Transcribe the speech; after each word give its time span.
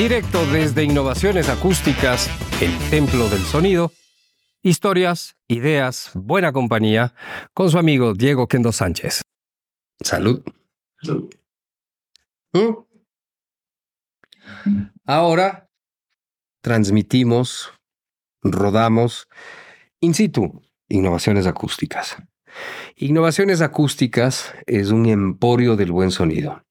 Directo 0.00 0.46
desde 0.46 0.82
Innovaciones 0.82 1.50
Acústicas, 1.50 2.30
el 2.62 2.74
Templo 2.88 3.28
del 3.28 3.42
Sonido. 3.42 3.92
Historias, 4.62 5.36
ideas, 5.46 6.12
buena 6.14 6.54
compañía 6.54 7.12
con 7.52 7.70
su 7.70 7.76
amigo 7.76 8.14
Diego 8.14 8.48
Kendo 8.48 8.72
Sánchez. 8.72 9.20
Salud. 10.02 10.42
Salud. 11.02 11.28
¿Mm? 12.54 12.76
Ahora 15.04 15.68
transmitimos, 16.62 17.70
rodamos 18.40 19.28
in 20.00 20.14
situ 20.14 20.62
innovaciones 20.88 21.46
acústicas. 21.46 22.16
Innovaciones 22.96 23.60
acústicas 23.60 24.54
es 24.66 24.92
un 24.92 25.04
emporio 25.04 25.76
del 25.76 25.92
buen 25.92 26.10
sonido. 26.10 26.64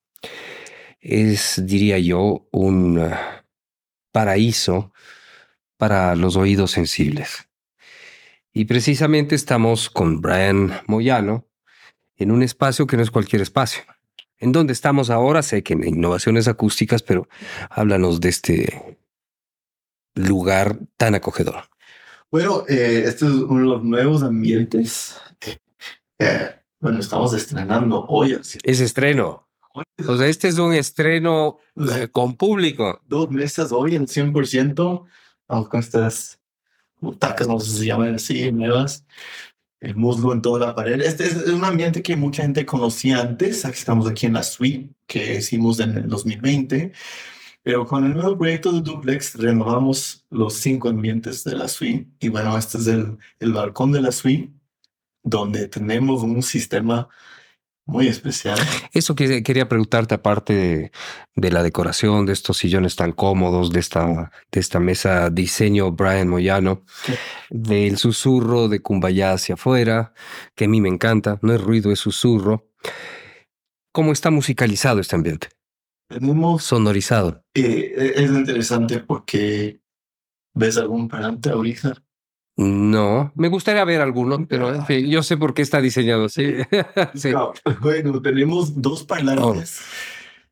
Es, 1.00 1.62
diría 1.66 1.98
yo, 2.00 2.48
un 2.52 3.00
uh, 3.00 3.12
paraíso 4.12 4.94
para 5.78 6.16
los 6.16 6.36
oídos 6.36 6.72
sensibles. 6.72 7.48
Y 8.52 8.66
precisamente 8.66 9.36
estamos 9.36 9.90
con 9.90 10.22
Brian 10.22 10.72
Moyano 10.88 11.46
en 12.18 12.32
un 12.32 12.44
espacio 12.44 12.86
que 12.88 12.98
no 12.98 13.04
es 13.04 13.12
cualquier 13.12 13.42
espacio. 13.42 13.84
¿En 14.38 14.52
dónde 14.52 14.74
estamos 14.74 15.10
ahora? 15.10 15.42
Sé 15.42 15.64
que 15.64 15.74
en 15.74 15.84
innovaciones 15.86 16.48
acústicas, 16.48 17.04
pero 17.04 17.28
háblanos 17.70 18.20
de 18.20 18.30
este 18.30 18.98
lugar 20.16 20.80
tan 20.98 21.16
acogedor. 21.16 21.64
Bueno, 22.32 22.64
eh, 22.68 23.04
este 23.06 23.26
es 23.26 23.32
uno 23.32 23.60
de 23.62 23.66
los 23.68 23.84
nuevos 23.84 24.24
ambientes. 24.24 25.20
Eh, 26.20 26.50
bueno, 26.80 27.00
estamos 27.00 27.34
estrenando 27.34 28.06
hoy. 28.08 28.34
así- 28.34 28.60
Es 28.64 28.80
estreno. 28.82 29.49
O 29.74 30.18
sea, 30.18 30.28
este 30.28 30.48
es 30.48 30.58
un 30.58 30.74
estreno 30.74 31.60
eh, 31.76 32.08
con 32.12 32.36
público. 32.36 33.02
Dos 33.08 33.30
mesas 33.30 33.72
hoy 33.72 33.96
en 33.96 34.08
100%. 34.08 35.06
Vamos 35.48 35.70
con 35.70 35.80
estas 35.80 36.40
butacas, 37.00 37.48
no 37.48 37.60
sé 37.60 37.72
si 37.72 37.78
se 37.80 37.86
llaman 37.86 38.16
así, 38.16 38.52
nuevas. 38.52 39.06
El 39.80 39.96
musgo 39.96 40.34
en 40.34 40.42
toda 40.42 40.68
la 40.68 40.76
pared. 40.76 41.00
Este 41.02 41.26
es 41.26 41.48
un 41.48 41.64
ambiente 41.64 42.02
que 42.02 42.16
mucha 42.16 42.44
gente 42.44 42.66
conocía 42.66 43.22
antes. 43.22 43.64
Estamos 43.64 44.08
aquí 44.08 44.26
en 44.26 44.34
la 44.34 44.44
suite 44.44 44.90
que 45.08 45.36
hicimos 45.36 45.80
en 45.80 45.98
el 45.98 46.08
2020. 46.10 46.92
Pero 47.64 47.86
con 47.86 48.06
el 48.06 48.14
nuevo 48.14 48.38
proyecto 48.38 48.72
de 48.72 48.82
Duplex 48.82 49.36
renovamos 49.36 50.26
los 50.30 50.56
cinco 50.56 50.90
ambientes 50.90 51.44
de 51.44 51.56
la 51.56 51.68
suite. 51.68 52.08
Y 52.20 52.30
bueno, 52.30 52.58
este 52.58 52.78
es 52.78 52.88
el, 52.88 53.18
el 53.40 53.54
balcón 53.54 53.92
de 53.92 54.02
la 54.02 54.12
suite, 54.12 54.52
donde 55.24 55.68
tenemos 55.68 56.24
un 56.24 56.42
sistema 56.42 57.10
muy 57.90 58.08
especial. 58.08 58.58
Eso 58.94 59.16
que 59.16 59.42
quería 59.44 59.68
preguntarte, 59.68 60.16
aparte 60.16 60.54
de, 60.54 60.92
de 61.36 61.52
la 61.52 61.64
decoración, 61.64 62.26
de 62.26 62.34
estos 62.34 62.58
sillones 62.58 62.96
tan 62.96 63.12
cómodos, 63.12 63.72
de 63.72 63.80
esta, 63.80 64.32
de 64.52 64.60
esta 64.60 64.80
mesa 64.80 65.30
diseño 65.30 65.92
Brian 65.92 66.28
Moyano, 66.30 66.84
del 67.50 67.98
susurro 67.98 68.68
de 68.68 68.82
Cumbayá 68.82 69.34
hacia 69.34 69.56
afuera, 69.56 70.14
que 70.56 70.66
a 70.66 70.68
mí 70.68 70.82
me 70.82 70.90
encanta, 70.90 71.40
no 71.42 71.54
es 71.54 71.62
ruido, 71.62 71.92
es 71.92 72.00
susurro. 72.00 72.70
¿Cómo 73.92 74.12
está 74.12 74.30
musicalizado 74.30 75.00
este 75.00 75.16
ambiente? 75.16 75.50
Tenemos, 76.08 76.64
Sonorizado. 76.64 77.44
eh, 77.54 78.14
es 78.16 78.30
interesante 78.32 79.00
porque 79.00 79.82
ves 80.54 80.78
algún 80.78 81.08
parante 81.08 81.50
ahorita. 81.50 81.94
No, 82.62 83.32
me 83.36 83.48
gustaría 83.48 83.86
ver 83.86 84.02
alguno, 84.02 84.46
pero 84.46 84.86
yo 84.90 85.24
sé 85.24 85.38
por 85.38 85.54
qué 85.54 85.62
está 85.62 85.80
diseñado 85.80 86.26
así. 86.26 86.56
Sí. 87.16 87.30
No, 87.32 87.54
Bueno, 87.80 88.22
tenemos 88.22 88.82
dos 88.82 89.06
parlantes. 89.06 89.80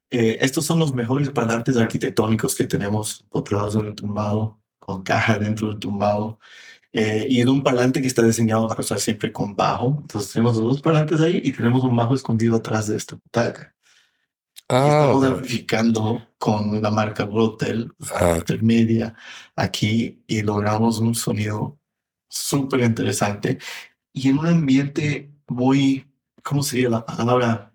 Eh, 0.09 0.37
estos 0.39 0.65
son 0.65 0.79
los 0.79 0.93
mejores 0.93 1.29
parlantes 1.31 1.75
arquitectónicos 1.75 2.55
que 2.55 2.63
tenemos 2.63 3.25
botados 3.29 3.75
en 3.75 3.87
el 3.87 3.95
tumbado, 3.95 4.57
con 4.79 5.03
caja 5.03 5.37
dentro 5.37 5.67
del 5.67 5.79
tumbado. 5.79 6.39
Eh, 6.93 7.27
y 7.29 7.41
es 7.41 7.45
un 7.47 7.61
parlante 7.61 7.99
que 8.01 8.07
está 8.07 8.21
diseñado 8.21 8.69
para 8.69 8.79
usar 8.79 9.01
siempre 9.01 9.33
con 9.33 9.53
bajo. 9.53 9.97
Entonces 9.99 10.31
tenemos 10.31 10.55
dos 10.55 10.81
parlantes 10.81 11.19
ahí 11.19 11.41
y 11.43 11.51
tenemos 11.51 11.83
un 11.83 11.93
bajo 11.93 12.15
escondido 12.15 12.55
atrás 12.55 12.87
de 12.87 12.95
esta 12.95 13.15
butaca. 13.17 13.75
Ah, 14.69 15.07
estamos 15.11 15.25
amplificando 15.25 16.25
con 16.37 16.81
la 16.81 16.89
marca 16.89 17.25
Rotel, 17.25 17.91
Ah. 18.13 18.35
intermedia, 18.37 19.13
aquí 19.57 20.23
y 20.25 20.41
logramos 20.41 20.99
un 20.99 21.13
sonido 21.13 21.77
súper 22.29 22.81
interesante 22.81 23.57
y 24.13 24.29
en 24.29 24.39
un 24.39 24.47
ambiente 24.47 25.31
muy, 25.47 26.05
¿cómo 26.43 26.63
sería 26.63 26.89
la 26.89 27.05
palabra? 27.05 27.73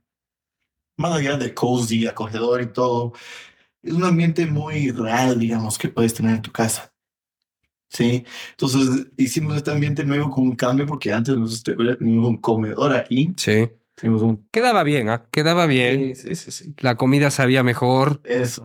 Más 0.98 1.12
allá 1.14 1.36
de 1.36 1.54
cozy, 1.54 2.06
acogedor 2.06 2.62
y 2.62 2.72
todo, 2.72 3.12
es 3.82 3.92
un 3.92 4.04
ambiente 4.04 4.46
muy 4.46 4.90
real, 4.90 5.38
digamos, 5.38 5.78
que 5.78 5.88
puedes 5.88 6.14
tener 6.14 6.36
en 6.36 6.42
tu 6.42 6.52
casa. 6.52 6.92
Sí, 7.88 8.24
entonces 8.52 9.08
hicimos 9.18 9.56
este 9.56 9.70
ambiente 9.70 10.02
nuevo 10.04 10.30
con 10.30 10.44
un 10.44 10.56
cambio 10.56 10.86
porque 10.86 11.12
antes 11.12 11.36
nosotros 11.36 11.98
teníamos 11.98 12.30
un 12.30 12.36
comedor 12.38 12.92
ahí, 12.92 13.34
sí. 13.36 13.68
teníamos 13.94 14.22
un... 14.22 14.48
Quedaba 14.50 14.82
bien, 14.82 15.10
¿ah? 15.10 15.26
quedaba 15.30 15.66
bien. 15.66 16.16
Sí, 16.16 16.34
sí, 16.34 16.50
sí, 16.50 16.74
La 16.78 16.96
comida 16.96 17.30
sabía 17.30 17.62
mejor. 17.62 18.20
eso. 18.24 18.64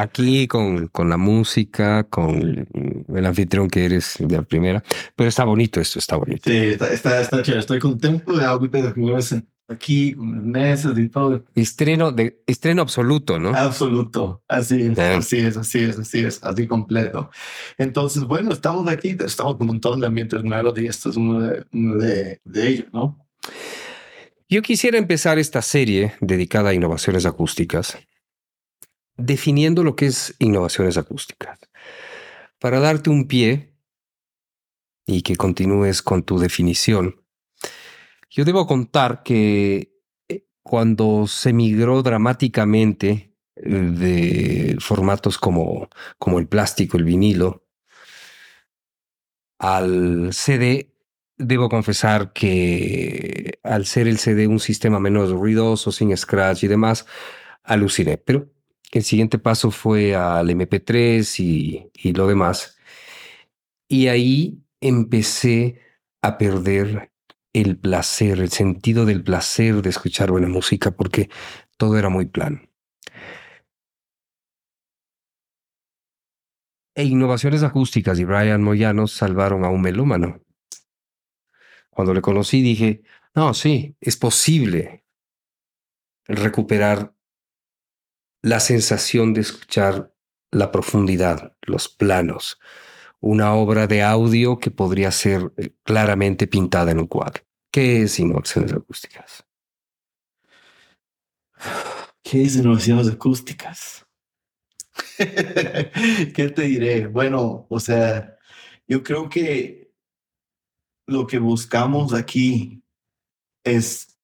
Aquí 0.00 0.46
con, 0.46 0.86
con 0.88 1.08
la 1.08 1.16
música, 1.16 2.04
con 2.04 2.68
el 3.14 3.26
anfitrión 3.26 3.68
que 3.68 3.84
eres 3.84 4.16
de 4.18 4.36
la 4.36 4.42
primera. 4.42 4.82
Pero 5.16 5.28
está 5.28 5.44
bonito 5.44 5.80
esto, 5.80 5.98
está 5.98 6.16
bonito. 6.16 6.48
Sí, 6.48 6.56
está, 6.56 6.92
está, 6.92 7.20
está 7.20 7.42
chévere. 7.42 7.60
Estoy 7.60 7.80
contento 7.80 8.32
de 8.32 8.46
de 8.46 8.92
jugar 8.92 9.22
aquí 9.68 10.14
con 10.14 10.34
las 10.34 10.44
mesas 10.44 10.98
y 10.98 11.08
todo. 11.08 11.44
Estreno, 11.54 12.12
de, 12.12 12.40
estreno 12.46 12.82
absoluto, 12.82 13.38
¿no? 13.38 13.50
Absoluto. 13.50 14.42
Así 14.48 14.82
es, 14.82 14.94
Bien. 14.94 15.12
así 15.18 15.38
es, 15.38 15.56
así 15.56 15.80
es, 15.80 15.98
así 15.98 16.20
es, 16.20 16.42
así 16.42 16.66
completo. 16.66 17.30
Entonces, 17.76 18.24
bueno, 18.24 18.52
estamos 18.52 18.88
aquí, 18.88 19.16
estamos 19.24 19.56
con 19.56 19.62
un 19.62 19.74
montón 19.74 20.00
de 20.00 20.06
ambientes 20.06 20.42
nuevos 20.42 20.78
y 20.78 20.86
esto 20.86 21.10
es 21.10 21.16
uno 21.16 21.40
de, 21.40 21.64
uno 21.72 21.96
de, 21.96 22.40
de 22.44 22.68
ellos, 22.68 22.86
¿no? 22.92 23.18
Yo 24.48 24.62
quisiera 24.62 24.96
empezar 24.96 25.38
esta 25.38 25.60
serie 25.60 26.14
dedicada 26.20 26.70
a 26.70 26.74
innovaciones 26.74 27.26
acústicas, 27.26 27.98
definiendo 29.18 29.84
lo 29.84 29.96
que 29.96 30.06
es 30.06 30.34
innovaciones 30.38 30.96
acústicas. 30.96 31.58
Para 32.58 32.80
darte 32.80 33.10
un 33.10 33.28
pie 33.28 33.74
y 35.06 35.22
que 35.22 35.36
continúes 35.36 36.00
con 36.02 36.22
tu 36.22 36.38
definición, 36.38 37.20
yo 38.30 38.44
debo 38.44 38.66
contar 38.66 39.22
que 39.22 39.92
eh, 40.28 40.46
cuando 40.62 41.26
se 41.26 41.52
migró 41.52 42.02
dramáticamente 42.02 43.34
eh, 43.56 43.68
de 43.68 44.76
formatos 44.80 45.38
como, 45.38 45.88
como 46.18 46.38
el 46.38 46.46
plástico, 46.46 46.96
el 46.96 47.04
vinilo, 47.04 47.64
al 49.58 50.32
CD, 50.32 50.94
debo 51.36 51.68
confesar 51.68 52.32
que 52.32 53.58
al 53.64 53.86
ser 53.86 54.06
el 54.06 54.18
CD 54.18 54.46
un 54.46 54.60
sistema 54.60 55.00
menos 55.00 55.30
ruidoso, 55.30 55.90
sin 55.90 56.16
scratch 56.16 56.64
y 56.64 56.68
demás, 56.68 57.06
aluciné. 57.64 58.18
Pero 58.18 58.48
el 58.92 59.02
siguiente 59.04 59.38
paso 59.38 59.70
fue 59.70 60.14
al 60.14 60.48
MP3 60.48 61.40
y, 61.40 62.12
lo 62.12 62.26
demás. 62.26 62.78
Y 63.88 64.08
ahí 64.08 64.62
empecé 64.80 65.80
a 66.22 66.38
perder 66.38 67.12
el 67.52 67.78
placer, 67.78 68.40
el 68.40 68.50
sentido 68.50 69.04
del 69.04 69.22
placer 69.22 69.82
de 69.82 69.90
escuchar 69.90 70.30
buena 70.30 70.48
música, 70.48 70.90
porque 70.90 71.28
todo 71.76 71.98
era 71.98 72.08
muy 72.08 72.26
plano. 72.26 72.60
E 76.94 77.04
innovaciones 77.04 77.62
acústicas 77.62 78.18
y 78.18 78.24
Brian 78.24 78.62
Moyano 78.62 79.06
salvaron 79.06 79.64
a 79.64 79.70
un 79.70 79.82
melómano. 79.82 80.42
Cuando 81.90 82.12
le 82.12 82.20
conocí 82.20 82.62
dije, 82.62 83.02
no, 83.34 83.54
sí, 83.54 83.96
es 84.00 84.16
posible 84.16 85.04
recuperar 86.26 87.14
la 88.42 88.60
sensación 88.60 89.34
de 89.34 89.40
escuchar 89.40 90.12
la 90.50 90.70
profundidad, 90.72 91.56
los 91.62 91.88
planos, 91.88 92.58
una 93.20 93.54
obra 93.54 93.86
de 93.86 94.02
audio 94.02 94.58
que 94.58 94.70
podría 94.70 95.10
ser 95.10 95.52
eh, 95.56 95.70
claramente 95.82 96.46
pintada 96.46 96.92
en 96.92 97.00
un 97.00 97.06
cuadro. 97.06 97.42
¿Qué 97.70 98.02
es 98.02 98.18
innovaciones 98.18 98.72
acústicas? 98.72 99.44
¿Qué 102.22 102.42
es 102.42 102.56
innovaciones 102.56 103.08
acústicas? 103.08 104.06
¿Qué 105.16 106.52
te 106.54 106.62
diré? 106.62 107.06
Bueno, 107.06 107.66
o 107.68 107.80
sea, 107.80 108.36
yo 108.86 109.02
creo 109.02 109.28
que 109.28 109.92
lo 111.06 111.26
que 111.26 111.38
buscamos 111.38 112.14
aquí 112.14 112.82
es 113.64 114.18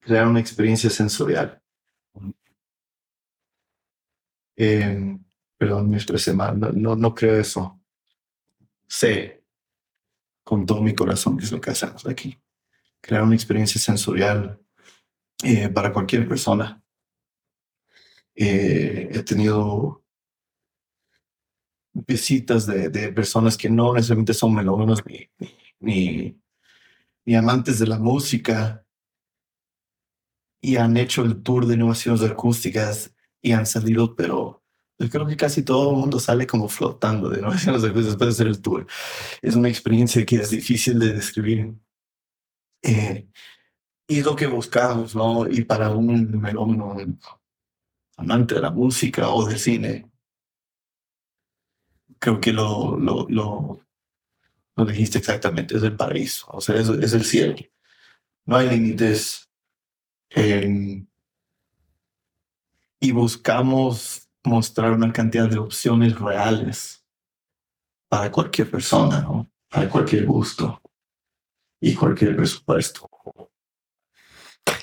crear 0.00 0.26
una 0.26 0.40
experiencia 0.40 0.90
sensorial. 0.90 1.62
Eh, 4.60 5.16
perdón, 5.56 5.88
me 5.88 5.96
expresé 5.98 6.34
no, 6.34 6.52
no, 6.52 6.96
no 6.96 7.14
creo 7.14 7.38
eso. 7.38 7.80
Sé 8.88 9.44
con 10.42 10.66
todo 10.66 10.82
mi 10.82 10.94
corazón 10.96 11.38
que 11.38 11.44
es 11.44 11.52
lo 11.52 11.60
que 11.60 11.70
hacemos 11.70 12.04
aquí. 12.06 12.36
Crear 13.00 13.22
una 13.22 13.36
experiencia 13.36 13.80
sensorial 13.80 14.60
eh, 15.44 15.68
para 15.68 15.92
cualquier 15.92 16.26
persona. 16.26 16.82
Eh, 18.34 19.08
he 19.12 19.22
tenido 19.22 20.04
visitas 21.92 22.66
de, 22.66 22.88
de 22.88 23.12
personas 23.12 23.56
que 23.56 23.70
no 23.70 23.94
necesariamente 23.94 24.34
son 24.34 24.54
melómanos 24.54 25.04
ni, 25.06 25.30
ni, 25.80 26.40
ni, 27.24 27.34
amantes 27.36 27.78
de 27.78 27.86
la 27.86 27.98
música 27.98 28.84
y 30.60 30.76
han 30.76 30.96
hecho 30.96 31.22
el 31.22 31.42
tour 31.42 31.66
de 31.66 31.74
innovaciones 31.74 32.22
acústicas 32.22 33.14
y 33.42 33.52
han 33.52 33.66
salido, 33.66 34.14
pero 34.16 34.62
yo 34.98 35.08
creo 35.08 35.26
que 35.26 35.36
casi 35.36 35.62
todo 35.62 35.90
el 35.90 35.96
mundo 35.96 36.18
sale 36.18 36.46
como 36.46 36.68
flotando 36.68 37.28
de 37.28 37.38
innovaciones 37.38 37.82
acústicas 37.84 38.06
después 38.06 38.28
de 38.28 38.32
hacer 38.32 38.46
el 38.48 38.60
tour. 38.60 38.86
Es 39.42 39.54
una 39.54 39.68
experiencia 39.68 40.24
que 40.26 40.36
es 40.36 40.50
difícil 40.50 40.98
de 40.98 41.12
describir. 41.12 41.74
Eh, 42.82 43.28
y 44.08 44.22
lo 44.22 44.34
que 44.34 44.46
buscamos, 44.46 45.14
¿no? 45.14 45.46
Y 45.48 45.64
para 45.64 45.90
un 45.90 46.40
melómano 46.40 46.96
amante 48.16 48.54
de 48.56 48.60
la 48.60 48.70
música 48.70 49.28
o 49.28 49.46
del 49.46 49.58
cine, 49.58 50.10
creo 52.18 52.40
que 52.40 52.52
lo, 52.52 52.96
lo, 52.98 53.26
lo, 53.28 53.80
lo 54.76 54.84
dijiste 54.84 55.18
exactamente, 55.18 55.76
es 55.76 55.82
el 55.82 55.96
paraíso, 55.96 56.46
o 56.50 56.60
sea, 56.60 56.76
es, 56.76 56.88
es 56.88 57.12
el 57.12 57.24
cielo. 57.24 57.56
No 58.46 58.56
hay 58.56 58.70
límites. 58.70 59.48
Eh, 60.30 61.04
y 63.00 63.12
buscamos 63.12 64.28
mostrar 64.44 64.92
una 64.92 65.12
cantidad 65.12 65.48
de 65.48 65.58
opciones 65.58 66.18
reales 66.18 67.04
para 68.08 68.30
cualquier 68.30 68.70
persona, 68.70 69.20
¿no? 69.20 69.50
para 69.68 69.88
cualquier 69.88 70.26
gusto 70.26 70.80
y 71.80 71.94
cualquier 71.94 72.36
presupuesto. 72.36 73.08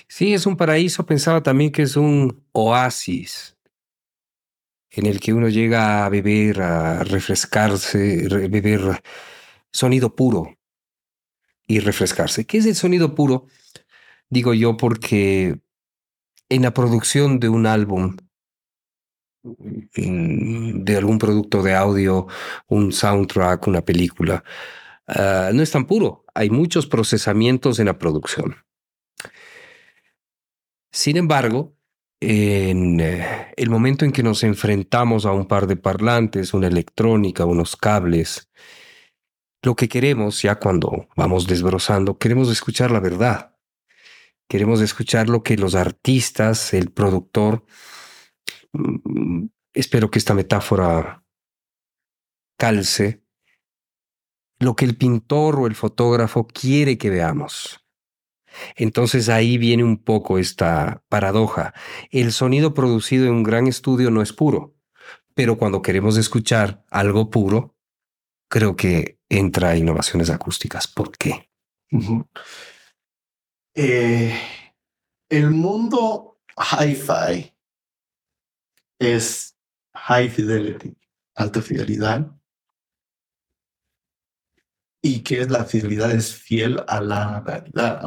Sí, 0.08 0.34
es 0.34 0.46
un 0.46 0.56
paraíso. 0.56 1.06
Pensaba 1.06 1.44
también 1.44 1.72
que 1.72 1.82
es 1.82 1.98
un 1.98 2.46
oasis 2.54 3.58
en 4.92 5.08
el 5.08 5.20
que 5.20 5.34
uno 5.34 5.50
llega 5.50 6.06
a 6.06 6.10
beber, 6.10 6.62
a 6.62 7.04
refrescarse, 7.04 8.28
beber 8.48 9.02
sonido 9.74 10.16
puro 10.16 10.58
y 11.68 11.80
refrescarse. 11.80 12.46
¿Qué 12.46 12.60
es 12.60 12.66
el 12.66 12.76
sonido 12.76 13.14
puro? 13.14 13.48
Digo 14.30 14.54
yo 14.54 14.78
porque 14.78 15.60
en 16.50 16.62
la 16.62 16.74
producción 16.74 17.40
de 17.40 17.50
un 17.50 17.66
álbum, 17.66 18.18
de 19.44 20.98
algún 20.98 21.20
producto 21.20 21.62
de 21.62 21.76
audio, 21.76 22.28
un 22.68 22.92
soundtrack, 22.92 23.68
una 23.68 23.82
película, 23.84 24.44
ah, 25.08 25.52
no 25.54 25.62
es 25.62 25.72
tan 25.72 25.86
puro. 25.86 26.26
Hay 26.34 26.50
muchos 26.50 26.88
procesamientos 26.88 27.80
en 27.80 27.86
la 27.86 27.98
producción. 27.98 28.56
Sin 30.92 31.18
embargo, 31.18 31.76
en 32.22 33.00
eh, 33.00 33.54
el 33.58 33.70
momento 33.70 34.06
en 34.06 34.12
que 34.12 34.24
nos 34.24 34.44
enfrentamos 34.44 35.26
a 35.26 35.32
un 35.32 35.48
par 35.48 35.68
de 35.68 35.76
parlantes, 35.76 36.54
una 36.54 36.68
electrónica, 36.68 37.46
unos 37.46 37.76
cables, 37.76 38.50
lo 39.62 39.76
que 39.76 39.90
queremos, 39.90 40.42
ya 40.42 40.56
cuando 40.56 41.08
vamos 41.16 41.48
desbrozando, 41.48 42.18
queremos 42.18 42.52
escuchar 42.52 42.92
la 42.92 43.00
verdad. 43.00 43.55
Queremos 44.48 44.82
escuchar 44.82 45.30
lo 45.30 45.44
que 45.44 45.58
los 45.58 45.76
artistas, 45.76 46.74
el 46.74 46.92
productor, 46.92 47.66
mm, 48.74 49.46
espero 49.74 50.12
que 50.12 50.20
esta 50.20 50.34
metáfora 50.34 51.24
calce, 52.58 53.24
lo 54.60 54.76
que 54.76 54.86
el 54.86 54.98
pintor 54.98 55.60
o 55.60 55.68
el 55.68 55.76
fotógrafo 55.76 56.48
quiere 56.48 56.98
que 56.98 57.10
veamos. 57.10 57.86
Entonces 58.76 59.30
ahí 59.30 59.58
viene 59.58 59.84
un 59.84 59.98
poco 59.98 60.38
esta 60.38 61.04
paradoja. 61.10 61.74
El 62.10 62.32
sonido 62.32 62.74
producido 62.74 63.26
en 63.26 63.34
un 63.34 63.44
gran 63.44 63.68
estudio 63.68 64.12
no 64.12 64.22
es 64.22 64.32
puro, 64.32 64.76
pero 65.34 65.58
cuando 65.58 65.82
queremos 65.82 66.18
escuchar 66.18 66.86
algo 66.90 67.30
puro, 67.30 67.76
creo 68.50 68.76
que 68.76 69.20
entra 69.30 69.76
innovaciones 69.76 70.30
acústicas. 70.30 70.88
¿Por 70.88 71.12
qué? 71.18 71.50
Eh, 73.78 74.34
el 75.30 75.52
mundo 75.52 76.40
hi-fi 76.58 77.54
es 78.98 79.58
high 79.94 80.30
fidelity, 80.30 80.98
alta 81.36 81.62
fidelidad. 81.62 82.32
Y 85.04 85.22
que 85.24 85.46
la 85.46 85.66
fidelidad 85.66 86.12
es 86.12 86.34
fiel 86.34 86.82
a 86.88 87.02
la 87.02 87.42
realidad. 87.42 88.02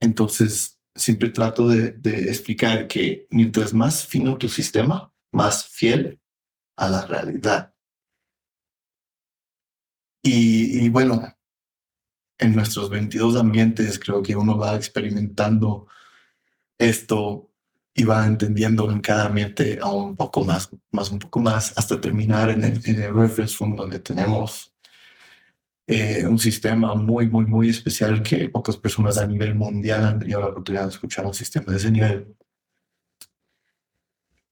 Entonces, 0.00 0.80
siempre 0.94 1.28
trato 1.28 1.68
de, 1.68 1.98
explicar 2.28 2.88
que 2.88 3.26
mientras 3.30 3.74
más 3.74 4.06
fino 4.06 4.38
tu 4.38 4.48
sistema, 4.48 5.12
más 5.30 5.68
fiel 5.68 6.20
a 6.76 6.88
la 6.88 7.06
realidad. 7.06 7.74
Y, 10.22 10.88
bueno, 10.88 11.35
en 12.38 12.54
nuestros 12.54 12.90
22 12.90 13.36
ambientes 13.36 13.98
creo 13.98 14.22
que 14.22 14.36
uno 14.36 14.58
va 14.58 14.76
experimentando 14.76 15.86
esto 16.78 17.50
y 17.94 18.04
va 18.04 18.26
entendiendo 18.26 18.90
en 18.90 19.00
cada 19.00 19.26
ambiente 19.26 19.78
aún 19.80 20.10
un 20.10 20.16
poco 20.16 20.44
más, 20.44 20.68
más 20.90 21.10
un 21.10 21.18
poco 21.18 21.40
más, 21.40 21.72
hasta 21.76 22.00
terminar 22.00 22.50
en 22.50 22.64
el, 22.64 22.80
en 22.84 23.02
el 23.02 23.14
reference 23.14 23.56
room 23.58 23.74
donde 23.74 23.98
tenemos 24.00 24.74
eh, 25.86 26.26
un 26.26 26.38
sistema 26.38 26.94
muy, 26.94 27.28
muy, 27.28 27.46
muy 27.46 27.70
especial 27.70 28.22
que 28.22 28.48
pocas 28.48 28.76
personas 28.76 29.18
a 29.18 29.26
nivel 29.26 29.54
mundial 29.54 30.04
han 30.04 30.18
tenido 30.18 30.40
la 30.40 30.48
oportunidad 30.48 30.84
de 30.84 30.90
escuchar 30.90 31.24
un 31.24 31.34
sistema 31.34 31.72
de 31.72 31.78
ese 31.78 31.90
nivel. 31.90 32.36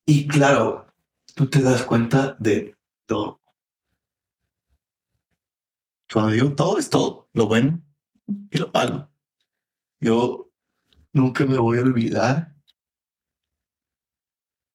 Y 0.07 0.27
claro, 0.29 0.87
tú 1.35 1.49
te 1.51 1.61
das 1.61 1.83
cuenta 1.83 2.37
de 2.39 2.77
todo. 3.05 3.41
Cuando 6.11 6.31
digo 6.33 6.55
todo, 6.55 6.79
es 6.79 6.89
todo, 6.89 7.24
lo 7.35 7.47
bueno 7.47 7.83
y 8.51 8.59
lo 8.59 8.71
malo. 8.73 9.13
Yo 10.01 10.51
nunca 11.13 11.45
me 11.45 11.59
voy 11.59 11.79
a 11.79 11.83
olvidar 11.83 12.55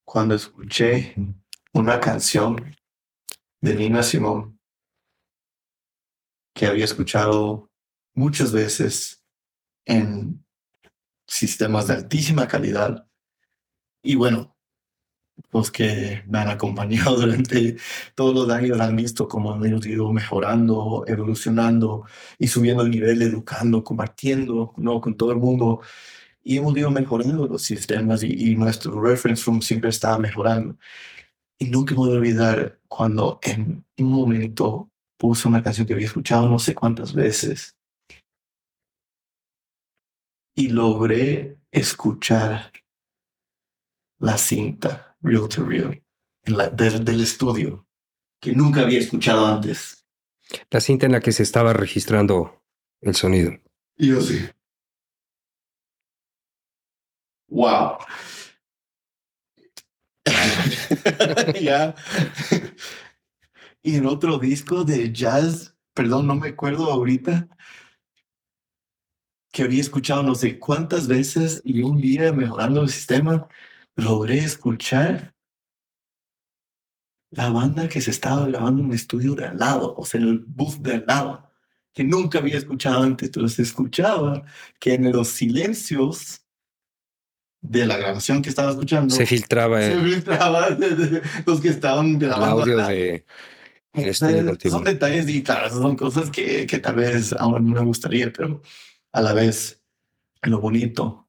cuando 0.06 0.36
escuché 0.36 1.16
una 1.74 2.00
canción 2.00 2.76
de 3.62 3.76
Nina 3.76 4.04
Simón 4.04 4.60
que 6.54 6.68
había 6.68 6.86
escuchado 6.86 7.72
muchas 8.14 8.52
veces 8.52 9.26
en 9.86 10.46
sistemas 11.28 11.88
de 11.88 11.94
altísima 11.94 12.48
calidad. 12.48 13.08
Y 14.04 14.16
bueno, 14.16 14.58
los 15.52 15.72
que 15.72 16.24
me 16.28 16.40
han 16.40 16.50
acompañado 16.50 17.16
durante 17.20 17.78
todos 18.16 18.34
los 18.36 18.50
años 18.50 18.80
han 18.80 18.96
visto 18.96 19.28
cómo 19.28 19.54
hemos 19.64 19.86
ido 19.86 20.12
mejorando, 20.14 21.04
evolucionando 21.08 22.06
y 22.38 22.48
subiendo 22.48 22.84
el 22.84 22.92
nivel, 22.92 23.22
educando, 23.22 23.84
compartiendo 23.84 24.74
¿no? 24.78 25.02
con 25.02 25.16
todo 25.16 25.32
el 25.32 25.38
mundo. 25.38 25.82
Y 26.44 26.58
hemos 26.58 26.76
ido 26.78 26.92
mejorando 26.92 27.48
los 27.48 27.62
sistemas 27.64 28.24
y, 28.24 28.52
y 28.52 28.56
nuestro 28.56 29.02
reference 29.02 29.44
room 29.46 29.62
siempre 29.62 29.90
estaba 29.90 30.18
mejorando. 30.18 30.78
Y 31.58 31.66
nunca 31.70 31.94
me 31.94 32.00
voy 32.00 32.12
a 32.12 32.14
olvidar 32.14 32.80
cuando 32.88 33.40
en 33.44 33.86
un 33.98 34.12
momento 34.12 34.90
puse 35.18 35.48
una 35.48 35.62
canción 35.62 35.86
que 35.86 35.94
había 35.94 36.08
escuchado 36.08 36.50
no 36.50 36.60
sé 36.60 36.74
cuántas 36.74 37.14
veces 37.14 37.76
y 40.56 40.68
logré 40.68 41.58
escuchar 41.72 42.74
la 44.20 44.38
cinta 44.38 45.09
Real 45.22 45.48
to 45.50 45.64
Real 45.64 46.02
del 46.46 47.22
estudio 47.22 47.86
que 48.40 48.54
nunca 48.54 48.82
había 48.82 49.00
escuchado 49.00 49.46
antes. 49.46 50.06
La 50.72 50.80
cinta 50.80 51.06
en 51.06 51.12
la 51.12 51.20
que 51.20 51.32
se 51.32 51.44
estaba 51.44 51.74
registrando 51.74 52.64
el 53.02 53.16
sonido. 53.16 53.52
Y 53.98 54.08
yo 54.08 54.22
sí. 54.22 54.50
Wow. 57.50 57.98
ya. 61.62 61.96
Y 63.82 63.96
en 63.96 64.06
otro 64.06 64.38
disco 64.40 64.84
de 64.84 65.12
jazz, 65.12 65.76
perdón, 65.94 66.28
no 66.28 66.36
me 66.36 66.50
acuerdo 66.50 66.92
ahorita, 66.92 67.48
que 69.52 69.64
había 69.64 69.82
escuchado 69.82 70.24
no 70.24 70.36
sé 70.36 70.60
cuántas 70.60 71.08
veces 71.08 71.62
y 71.64 71.82
un 71.82 72.00
día 72.00 72.32
mejorando 72.32 72.82
el 72.82 72.90
sistema, 72.90 73.48
logré 74.00 74.40
escuchar 74.40 75.34
la 77.32 77.50
banda 77.50 77.88
que 77.88 78.02
se 78.02 78.12
estaba 78.12 78.48
grabando 78.48 78.82
en 78.82 78.88
un 78.88 78.94
estudio 78.94 79.36
de 79.36 79.46
al 79.46 79.58
lado, 79.58 79.96
o 79.96 80.06
sea, 80.06 80.20
en 80.20 80.28
el 80.28 80.40
booth 80.40 80.78
de 80.78 80.96
al 80.96 81.06
lado, 81.06 81.50
que 81.94 82.04
nunca 82.04 82.40
había 82.40 82.58
escuchado 82.58 83.04
antes. 83.04 83.28
Entonces 83.28 83.60
escuchaba 83.60 84.44
que 84.80 84.96
en 84.96 85.12
los 85.12 85.30
silencios 85.30 86.42
de 87.62 87.86
la 87.86 87.98
grabación 87.98 88.42
que 88.42 88.50
estaba 88.50 88.72
escuchando 88.72 89.14
se 89.14 89.26
filtraba, 89.26 89.82
se 89.82 90.00
filtraba 90.00 90.70
los 91.46 91.60
que 91.60 91.70
estaban 91.70 92.18
grabando. 92.18 92.64
El 92.64 92.80
audio 92.80 92.88
de 94.56 94.70
son 94.70 94.84
detalles 94.84 95.28
y 95.28 95.44
claro, 95.44 95.70
son 95.70 95.96
cosas 95.96 96.30
que, 96.30 96.66
que 96.66 96.80
tal 96.80 96.96
vez 96.96 97.34
aún 97.34 97.72
no 97.72 97.82
me 97.82 97.86
gustaría, 97.86 98.32
pero 98.32 98.62
a 99.12 99.22
la 99.22 99.34
vez 99.34 99.84
lo 100.44 100.62
bonito, 100.62 101.28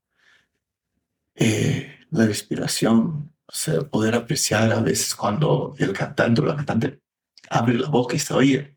eh, 1.35 2.00
la 2.11 2.27
respiración, 2.27 3.35
o 3.47 3.53
sea, 3.53 3.81
poder 3.83 4.15
apreciar 4.15 4.73
a 4.73 4.81
veces 4.81 5.15
cuando 5.15 5.75
el 5.79 5.93
cantante 5.93 6.41
o 6.41 6.45
la 6.45 6.57
cantante 6.57 7.01
abre 7.49 7.75
la 7.75 7.89
boca 7.89 8.17
y 8.17 8.19
se 8.19 8.35
oye. 8.35 8.77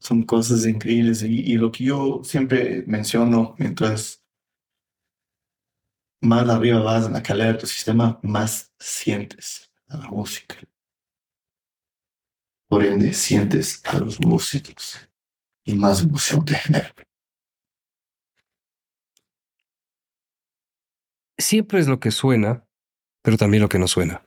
Son 0.00 0.24
cosas 0.24 0.66
increíbles 0.66 1.22
y, 1.22 1.54
lo 1.54 1.70
que 1.70 1.84
yo 1.84 2.22
siempre 2.24 2.82
menciono 2.86 3.54
mientras 3.58 4.22
más 6.20 6.48
arriba 6.48 6.80
vas 6.80 7.06
en 7.06 7.12
la 7.12 7.22
calidad 7.22 7.52
de 7.52 7.60
tu 7.60 7.66
sistema, 7.66 8.18
más 8.22 8.72
sientes 8.78 9.70
a 9.88 9.98
la 9.98 10.08
música. 10.08 10.56
Por 12.68 12.84
ende, 12.84 13.12
sientes 13.12 13.82
a 13.84 13.98
los 13.98 14.20
músicos 14.20 14.98
y 15.64 15.74
más 15.74 16.02
emoción 16.02 16.44
te 16.44 16.54
genera. 16.54 16.92
Siempre 21.42 21.80
es 21.80 21.88
lo 21.88 21.98
que 21.98 22.12
suena, 22.12 22.64
pero 23.20 23.36
también 23.36 23.62
lo 23.62 23.68
que 23.68 23.80
no 23.80 23.88
suena. 23.88 24.24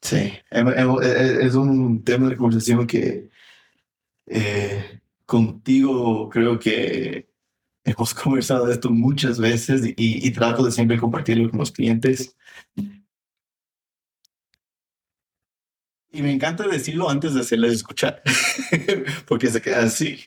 Sí, 0.00 0.32
es 0.52 1.54
un 1.54 2.04
tema 2.04 2.28
de 2.28 2.36
conversación 2.36 2.86
que 2.86 3.30
eh, 4.26 5.00
contigo 5.26 6.28
creo 6.28 6.58
que 6.60 7.28
hemos 7.82 8.14
conversado 8.22 8.66
de 8.66 8.74
esto 8.74 8.90
muchas 8.90 9.40
veces 9.40 9.82
y, 9.96 10.30
trato 10.30 10.64
de 10.64 10.70
siempre 10.70 11.00
compartirlo 11.00 11.50
con 11.50 11.58
los 11.58 11.72
clientes. 11.72 12.36
Y 16.12 16.22
me 16.22 16.30
encanta 16.30 16.68
decirlo 16.68 17.10
antes 17.10 17.34
de 17.34 17.40
hacerles 17.40 17.72
escuchar, 17.72 18.22
porque 19.26 19.48
se 19.48 19.60
queda 19.60 19.82
así. 19.82 20.20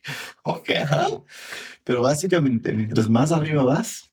Ok. 0.43 0.69
Pero 1.85 2.01
básicamente, 2.01 2.73
mientras 2.73 3.09
más 3.09 3.31
arriba 3.31 3.63
vas 3.63 4.11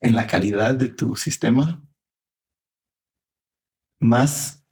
en 0.00 0.14
la 0.14 0.26
calidad 0.26 0.74
de 0.74 0.88
tu 0.88 1.16
sistema, 1.16 1.82
más 4.00 4.64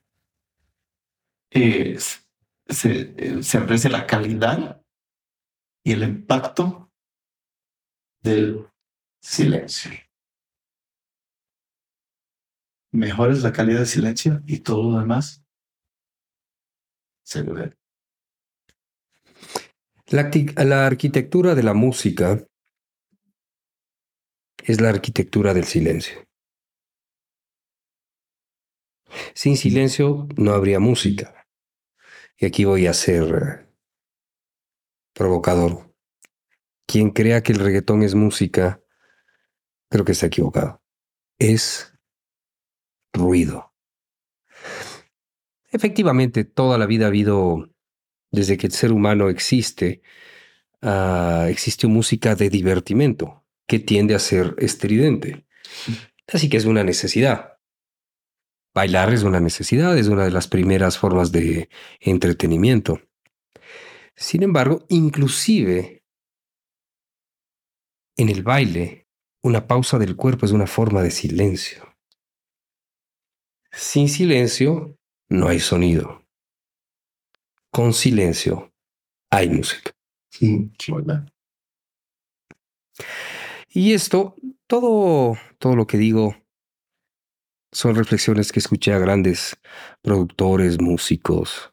eh, 1.51 1.99
se, 1.99 3.15
eh, 3.17 3.43
se 3.43 3.59
aprecia 3.59 3.91
la 3.91 4.07
calidad 4.07 4.83
y 5.85 5.93
el 5.93 6.03
impacto 6.03 6.91
del 8.23 8.69
silencio. 9.23 9.91
Mejores 12.93 13.43
la 13.43 13.53
calidad 13.53 13.79
del 13.79 13.87
silencio 13.87 14.43
y 14.47 14.61
todo 14.61 14.93
lo 14.93 15.01
demás 15.01 15.45
se 17.25 17.43
ve. 17.43 17.77
La, 20.09 20.31
la 20.65 20.87
arquitectura 20.87 21.55
de 21.55 21.63
la 21.63 21.75
música 21.75 22.47
es 24.65 24.81
la 24.81 24.89
arquitectura 24.89 25.53
del 25.53 25.65
silencio. 25.65 26.27
Sin 29.35 29.57
silencio 29.57 30.27
no 30.37 30.53
habría 30.53 30.81
música. 30.81 31.47
Y 32.39 32.47
aquí 32.47 32.65
voy 32.65 32.87
a 32.87 32.95
ser 32.95 33.25
eh, 33.35 33.75
provocador. 35.13 35.95
Quien 36.87 37.11
crea 37.11 37.43
que 37.43 37.53
el 37.53 37.59
reggaetón 37.59 38.03
es 38.03 38.15
música, 38.15 38.83
creo 39.91 40.05
que 40.05 40.13
está 40.13 40.27
equivocado. 40.27 40.83
Es 41.39 41.95
ruido. 43.13 43.75
Efectivamente, 45.71 46.45
toda 46.45 46.79
la 46.79 46.87
vida 46.87 47.05
ha 47.05 47.09
habido, 47.09 47.71
desde 48.31 48.57
que 48.57 48.67
el 48.67 48.73
ser 48.73 48.93
humano 48.93 49.29
existe, 49.29 50.03
ah, 50.81 51.47
existe 51.51 51.87
música 51.87 52.35
de 52.35 52.49
divertimento 52.49 53.44
que 53.67 53.79
tiende 53.79 54.15
a 54.15 54.19
ser 54.19 54.55
estridente. 54.59 55.47
Así 56.33 56.49
que 56.49 56.57
es 56.57 56.65
una 56.65 56.85
necesidad. 56.85 57.59
Bailar 58.75 59.13
es 59.13 59.23
una 59.23 59.41
necesidad, 59.41 59.97
es 59.97 60.09
una 60.09 60.25
de 60.25 60.31
las 60.31 60.49
primeras 60.49 60.99
formas 60.99 61.31
de 61.31 61.69
entretenimiento. 62.01 63.01
Sin 64.17 64.43
embargo, 64.43 64.85
inclusive 64.89 66.05
en 68.17 68.29
el 68.29 68.43
baile, 68.43 69.09
una 69.43 69.67
pausa 69.67 69.99
del 69.99 70.17
cuerpo 70.17 70.47
es 70.47 70.53
una 70.53 70.67
forma 70.67 71.03
de 71.03 71.11
silencio. 71.11 71.97
Sin 73.71 74.09
silencio, 74.09 74.97
no 75.29 75.49
hay 75.49 75.59
sonido. 75.59 76.25
Con 77.71 77.93
silencio, 77.93 78.73
hay 79.31 79.51
música. 79.51 79.93
¿verdad? 80.89 81.29
Y 83.77 83.93
esto, 83.93 84.37
todo, 84.69 85.37
todo 85.59 85.75
lo 85.75 85.89
que 85.89 85.99
digo, 85.99 86.37
son 87.73 87.97
reflexiones 87.97 88.53
que 88.53 88.61
escuché 88.61 88.93
a 88.93 89.01
grandes 89.01 89.57
productores, 90.01 90.81
músicos, 90.81 91.73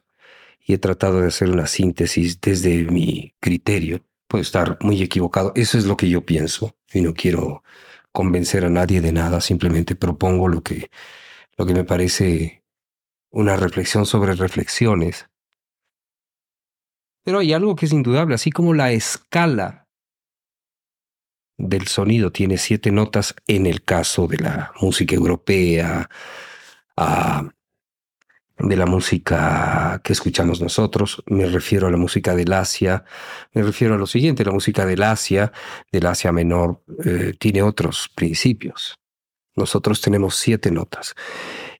y 0.66 0.74
he 0.74 0.78
tratado 0.78 1.20
de 1.20 1.28
hacer 1.28 1.48
una 1.48 1.68
síntesis 1.68 2.40
desde 2.40 2.84
mi 2.86 3.36
criterio. 3.38 4.04
Puedo 4.26 4.42
estar 4.42 4.78
muy 4.80 5.00
equivocado. 5.00 5.52
Eso 5.54 5.78
es 5.78 5.84
lo 5.84 5.96
que 5.96 6.08
yo 6.08 6.26
pienso 6.26 6.76
y 6.92 7.02
no 7.02 7.14
quiero 7.14 7.62
convencer 8.10 8.64
a 8.64 8.70
nadie 8.70 9.00
de 9.00 9.12
nada. 9.12 9.40
Simplemente 9.40 9.94
propongo 9.94 10.48
lo 10.48 10.60
que, 10.64 10.90
lo 11.56 11.66
que 11.66 11.74
me 11.74 11.84
parece 11.84 12.64
una 13.30 13.56
reflexión 13.56 14.06
sobre 14.06 14.34
reflexiones. 14.34 15.28
Pero 17.22 17.38
hay 17.38 17.52
algo 17.52 17.76
que 17.76 17.86
es 17.86 17.92
indudable, 17.92 18.34
así 18.34 18.50
como 18.50 18.74
la 18.74 18.90
escala 18.90 19.81
del 21.62 21.86
sonido 21.86 22.32
tiene 22.32 22.58
siete 22.58 22.90
notas 22.90 23.34
en 23.46 23.66
el 23.66 23.84
caso 23.84 24.26
de 24.26 24.38
la 24.38 24.72
música 24.80 25.14
europea, 25.14 26.10
de 28.58 28.76
la 28.76 28.86
música 28.86 30.00
que 30.02 30.12
escuchamos 30.12 30.60
nosotros, 30.60 31.22
me 31.26 31.46
refiero 31.46 31.86
a 31.86 31.90
la 31.90 31.96
música 31.96 32.34
del 32.34 32.52
Asia, 32.52 33.04
me 33.52 33.62
refiero 33.62 33.94
a 33.94 33.98
lo 33.98 34.06
siguiente, 34.06 34.44
la 34.44 34.52
música 34.52 34.84
del 34.84 35.02
Asia, 35.02 35.52
del 35.90 36.06
Asia 36.06 36.32
menor, 36.32 36.82
eh, 37.04 37.32
tiene 37.38 37.62
otros 37.62 38.10
principios. 38.14 38.98
Nosotros 39.54 40.00
tenemos 40.00 40.36
siete 40.36 40.70
notas. 40.70 41.14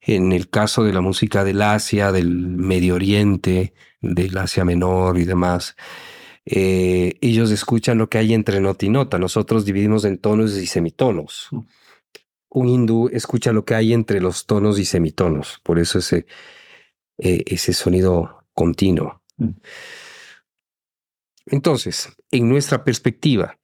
En 0.00 0.32
el 0.32 0.48
caso 0.48 0.84
de 0.84 0.92
la 0.92 1.00
música 1.00 1.42
del 1.42 1.62
Asia, 1.62 2.12
del 2.12 2.36
Medio 2.36 2.94
Oriente, 2.94 3.74
del 4.00 4.36
Asia 4.38 4.64
menor 4.64 5.18
y 5.18 5.24
demás, 5.24 5.76
eh, 6.44 7.14
ellos 7.20 7.50
escuchan 7.50 7.98
lo 7.98 8.08
que 8.08 8.18
hay 8.18 8.34
entre 8.34 8.60
nota 8.60 8.84
y 8.86 8.88
nota. 8.88 9.18
Nosotros 9.18 9.64
dividimos 9.64 10.04
en 10.04 10.18
tonos 10.18 10.56
y 10.56 10.66
semitonos. 10.66 11.50
Un 12.50 12.68
hindú 12.68 13.08
escucha 13.12 13.52
lo 13.52 13.64
que 13.64 13.74
hay 13.74 13.92
entre 13.92 14.20
los 14.20 14.46
tonos 14.46 14.78
y 14.78 14.84
semitonos. 14.84 15.60
Por 15.62 15.78
eso 15.78 15.98
ese, 15.98 16.26
eh, 17.18 17.44
ese 17.46 17.72
sonido 17.72 18.44
continuo. 18.52 19.22
Mm. 19.36 19.50
Entonces, 21.46 22.08
en 22.30 22.48
nuestra 22.48 22.84
perspectiva, 22.84 23.58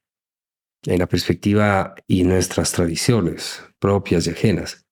en 0.83 0.99
la 0.99 1.07
perspectiva 1.07 1.95
y 2.07 2.23
nuestras 2.23 2.71
tradiciones 2.71 3.63
propias 3.79 4.27
y 4.27 4.31
ajenas, 4.31 4.85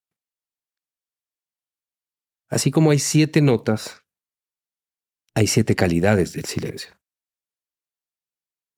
así 2.49 2.71
como 2.71 2.91
hay 2.91 2.99
siete 2.99 3.41
notas, 3.41 4.03
hay 5.33 5.47
siete 5.47 5.75
calidades 5.75 6.33
del 6.33 6.45
silencio. 6.45 6.97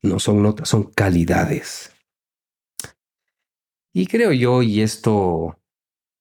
No 0.01 0.19
son 0.19 0.41
notas, 0.41 0.69
son 0.69 0.91
calidades. 0.91 1.93
Y 3.93 4.07
creo 4.07 4.31
yo, 4.31 4.61
y 4.61 4.81
esto 4.81 5.59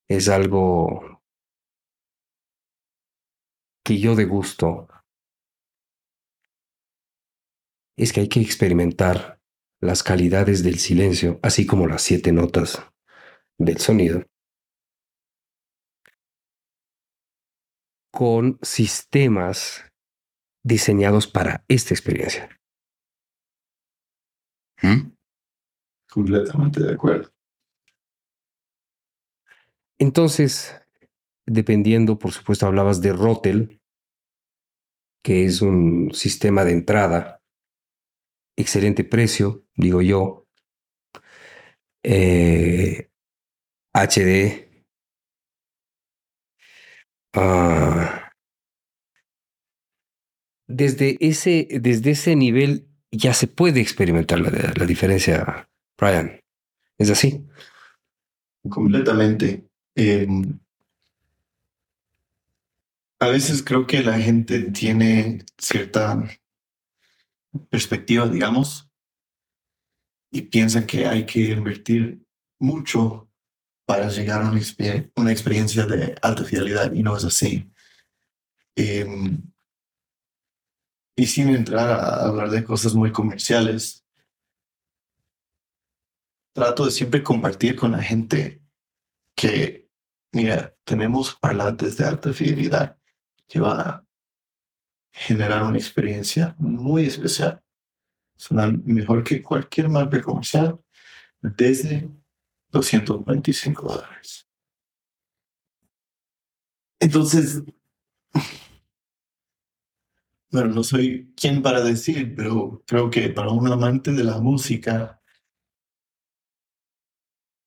es 0.08 0.28
algo 0.28 1.23
que 3.85 3.99
yo 3.99 4.16
degusto, 4.16 4.88
es 7.97 8.12
que 8.12 8.20
hay 8.20 8.28
que 8.28 8.40
experimentar 8.40 9.40
las 9.80 10.02
calidades 10.02 10.62
del 10.62 10.78
silencio, 10.78 11.38
así 11.42 11.66
como 11.66 11.87
las 11.87 12.02
siete 12.02 12.32
notas 12.32 12.82
del 13.58 13.78
sonido, 13.78 14.25
con 18.11 18.58
sistemas 18.62 19.85
diseñados 20.64 21.26
para 21.26 21.64
esta 21.68 21.94
experiencia. 21.94 22.58
¿Mm? 24.82 25.12
Completamente 26.11 26.82
de 26.82 26.92
acuerdo. 26.92 27.30
Entonces, 29.99 30.80
dependiendo, 31.47 32.18
por 32.18 32.32
supuesto, 32.32 32.66
hablabas 32.66 33.00
de 33.00 33.12
Rotel, 33.12 33.80
que 35.25 35.44
es 35.44 35.61
un 35.61 36.11
sistema 36.14 36.64
de 36.64 36.73
entrada, 36.73 37.42
excelente 38.56 39.04
precio, 39.04 39.64
digo 39.75 40.02
yo, 40.02 40.47
eh, 42.04 43.11
HD, 43.92 44.85
ah, 47.35 48.30
desde, 50.68 51.16
ese, 51.20 51.66
desde 51.80 52.12
ese 52.12 52.37
nivel 52.37 52.88
ya 53.11 53.33
se 53.35 53.47
puede 53.47 53.81
experimentar 53.81 54.41
la, 54.41 54.50
la 54.50 54.87
diferencia, 54.87 55.69
Brian. 55.99 56.41
¿Es 56.99 57.11
así? 57.11 57.45
Completamente. 58.69 59.69
Eh, 59.95 60.27
a 63.21 63.29
veces 63.29 63.62
creo 63.62 63.87
que 63.87 64.03
la 64.03 64.19
gente 64.19 64.71
tiene 64.71 65.45
cierta 65.59 66.29
perspectiva, 67.71 68.29
digamos, 68.29 68.91
y 70.31 70.43
piensa 70.43 70.87
que 70.87 71.07
hay 71.07 71.25
que 71.27 71.41
invertir 71.50 72.21
mucho 72.61 73.29
para 73.87 74.09
llegar 74.11 74.43
a 74.43 74.50
una, 74.50 74.61
exper- 74.61 75.11
una 75.17 75.33
experiencia 75.33 75.87
de 75.87 76.15
alta 76.21 76.45
fidelidad 76.45 76.93
y 76.93 77.03
no 77.03 77.17
es 77.17 77.25
así. 77.25 77.71
Em, 78.77 79.48
y 81.18 81.26
sin 81.26 81.48
entrar 81.48 81.90
a 81.90 82.26
hablar 82.28 82.48
de 82.48 82.62
cosas 82.62 82.94
muy 82.94 83.10
comerciales, 83.10 84.06
trato 86.52 86.84
de 86.84 86.92
siempre 86.92 87.25
compartir 87.25 87.75
con 87.75 87.90
la 87.90 88.00
gente 88.00 88.62
que, 89.34 89.88
mira, 90.30 90.76
tenemos 90.84 91.34
parlantes 91.34 91.96
de 91.96 92.04
alta 92.04 92.32
fidelidad 92.32 92.96
que 93.48 93.58
van 93.58 93.80
a 93.80 94.06
generar 95.10 95.64
una 95.64 95.76
experiencia 95.76 96.54
muy 96.56 97.06
especial. 97.06 97.64
Suenan 98.37 98.80
mejor 98.87 99.25
que 99.25 99.42
cualquier 99.42 99.88
marca 99.88 100.22
comercial 100.22 100.78
desde 101.42 102.08
225 102.70 103.88
dólares. 103.88 104.48
Entonces, 107.00 107.64
bueno, 110.50 110.75
no 110.75 110.83
soy 110.83 111.33
quien 111.37 111.62
para 111.62 111.81
decir, 111.81 112.35
pero 112.35 112.83
creo 112.87 113.11
que 113.11 113.28
para 113.31 113.50
un 113.50 113.71
amante 113.71 114.12
de 114.12 114.25
la 114.25 114.38
música, 114.38 115.21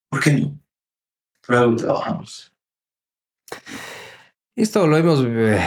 ¿por 0.10 0.22
qué 0.22 0.34
no? 0.34 0.60
Algo 1.48 1.76
trabajamos. 1.76 2.54
Esto 4.56 4.88
lo 4.88 4.98
hemos 4.98 5.24
eh, 5.26 5.60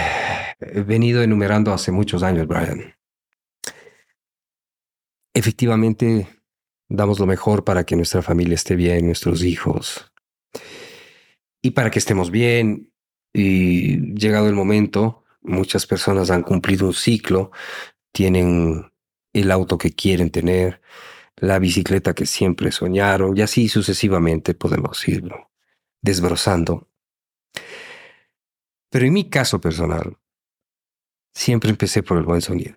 venido 0.87 1.23
enumerando 1.23 1.73
hace 1.73 1.93
muchos 1.93 2.23
años, 2.23 2.47
Brian. 2.47 2.95
Efectivamente, 5.35 6.29
damos 6.89 7.19
lo 7.19 7.27
mejor 7.27 7.65
para 7.65 7.85
que 7.85 7.97
nuestra 7.97 8.23
familia 8.23 8.55
esté 8.55 8.77
bien, 8.77 9.07
nuestros 9.07 9.43
hijos, 9.43 10.13
y 11.63 11.73
para 11.73 11.91
que 11.91 11.99
estemos 11.99 12.31
bien. 12.31 12.91
Y 13.33 14.15
llegado 14.15 14.49
el 14.49 14.55
momento, 14.55 15.24
muchas 15.45 15.87
personas 15.87 16.31
han 16.31 16.43
cumplido 16.43 16.87
un 16.87 16.95
ciclo, 16.95 17.53
tienen 18.13 18.93
el 19.33 19.51
auto 19.51 19.79
que 19.79 19.93
quieren 19.93 20.31
tener, 20.31 20.81
la 21.37 21.59
bicicleta 21.59 22.15
que 22.15 22.27
siempre 22.27 22.73
soñaron, 22.73 23.37
y 23.37 23.43
así 23.43 23.69
sucesivamente 23.69 24.55
podemos 24.55 25.07
irlo 25.09 25.51
desbrozando. 26.05 26.89
Pero 28.91 29.07
en 29.07 29.13
mi 29.13 29.29
caso 29.29 29.61
personal, 29.61 30.19
siempre 31.33 31.71
empecé 31.71 32.03
por 32.03 32.19
el 32.19 32.25
buen 32.25 32.43
sonido. 32.43 32.77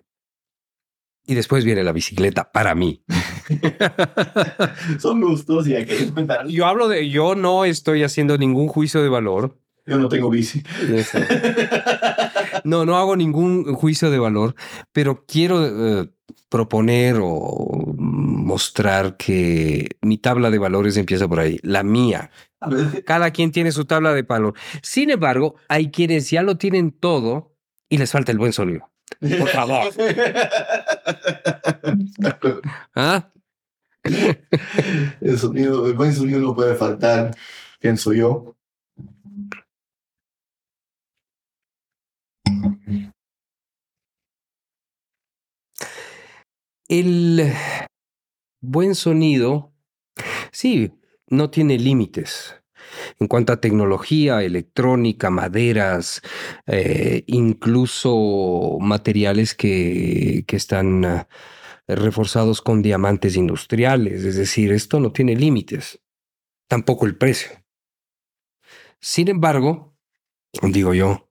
Y 1.26 1.34
después 1.34 1.62
viene 1.62 1.84
la 1.84 1.92
bicicleta 1.92 2.50
para 2.50 2.74
mí. 2.74 3.04
Son 4.98 5.20
gustos 5.20 5.68
y 5.68 5.74
hay 5.76 5.84
que. 5.84 6.10
Yo 6.48 6.66
hablo 6.66 6.88
de, 6.88 7.10
yo 7.10 7.34
no 7.34 7.66
estoy 7.66 8.02
haciendo 8.02 8.38
ningún 8.38 8.66
juicio 8.66 9.02
de 9.02 9.10
valor. 9.10 9.60
Yo 9.86 9.98
no 9.98 10.08
tengo 10.08 10.30
bici. 10.30 10.62
No, 12.64 12.84
no 12.84 12.96
hago 12.96 13.16
ningún 13.16 13.74
juicio 13.74 14.10
de 14.10 14.18
valor, 14.18 14.54
pero 14.92 15.24
quiero 15.26 16.00
eh, 16.00 16.10
proponer 16.48 17.18
o 17.22 17.94
mostrar 17.96 19.16
que 19.16 19.88
mi 20.00 20.18
tabla 20.18 20.50
de 20.50 20.58
valores 20.58 20.96
empieza 20.96 21.28
por 21.28 21.40
ahí, 21.40 21.58
la 21.62 21.82
mía. 21.82 22.30
Cada 23.04 23.30
quien 23.30 23.52
tiene 23.52 23.72
su 23.72 23.84
tabla 23.84 24.14
de 24.14 24.22
valor. 24.22 24.54
Sin 24.82 25.10
embargo, 25.10 25.56
hay 25.68 25.90
quienes 25.90 26.30
ya 26.30 26.42
lo 26.42 26.56
tienen 26.56 26.92
todo 26.92 27.54
y 27.88 27.98
les 27.98 28.10
falta 28.10 28.32
el 28.32 28.38
buen 28.38 28.52
sonido. 28.52 28.90
Por 29.20 29.48
favor. 29.48 29.92
¿Ah? 32.94 33.30
El 35.20 35.38
sonido, 35.38 35.86
el 35.86 35.94
buen 35.94 36.14
sonido 36.14 36.40
no 36.40 36.54
puede 36.54 36.76
faltar, 36.76 37.34
pienso 37.80 38.12
yo. 38.12 38.56
El 46.88 47.52
buen 48.62 48.94
sonido, 48.94 49.74
sí, 50.52 50.90
no 51.26 51.50
tiene 51.50 51.78
límites. 51.78 52.54
En 53.20 53.26
cuanto 53.26 53.52
a 53.52 53.60
tecnología, 53.60 54.42
electrónica, 54.42 55.28
maderas, 55.28 56.22
eh, 56.66 57.24
incluso 57.26 58.78
materiales 58.80 59.54
que, 59.54 60.44
que 60.46 60.56
están 60.56 61.04
ah, 61.04 61.28
reforzados 61.86 62.62
con 62.62 62.80
diamantes 62.80 63.36
industriales. 63.36 64.24
Es 64.24 64.36
decir, 64.36 64.72
esto 64.72 64.98
no 64.98 65.12
tiene 65.12 65.36
límites. 65.36 66.00
Tampoco 66.68 67.04
el 67.04 67.18
precio. 67.18 67.50
Sin 69.00 69.28
embargo, 69.28 69.94
digo 70.62 70.94
yo, 70.94 71.27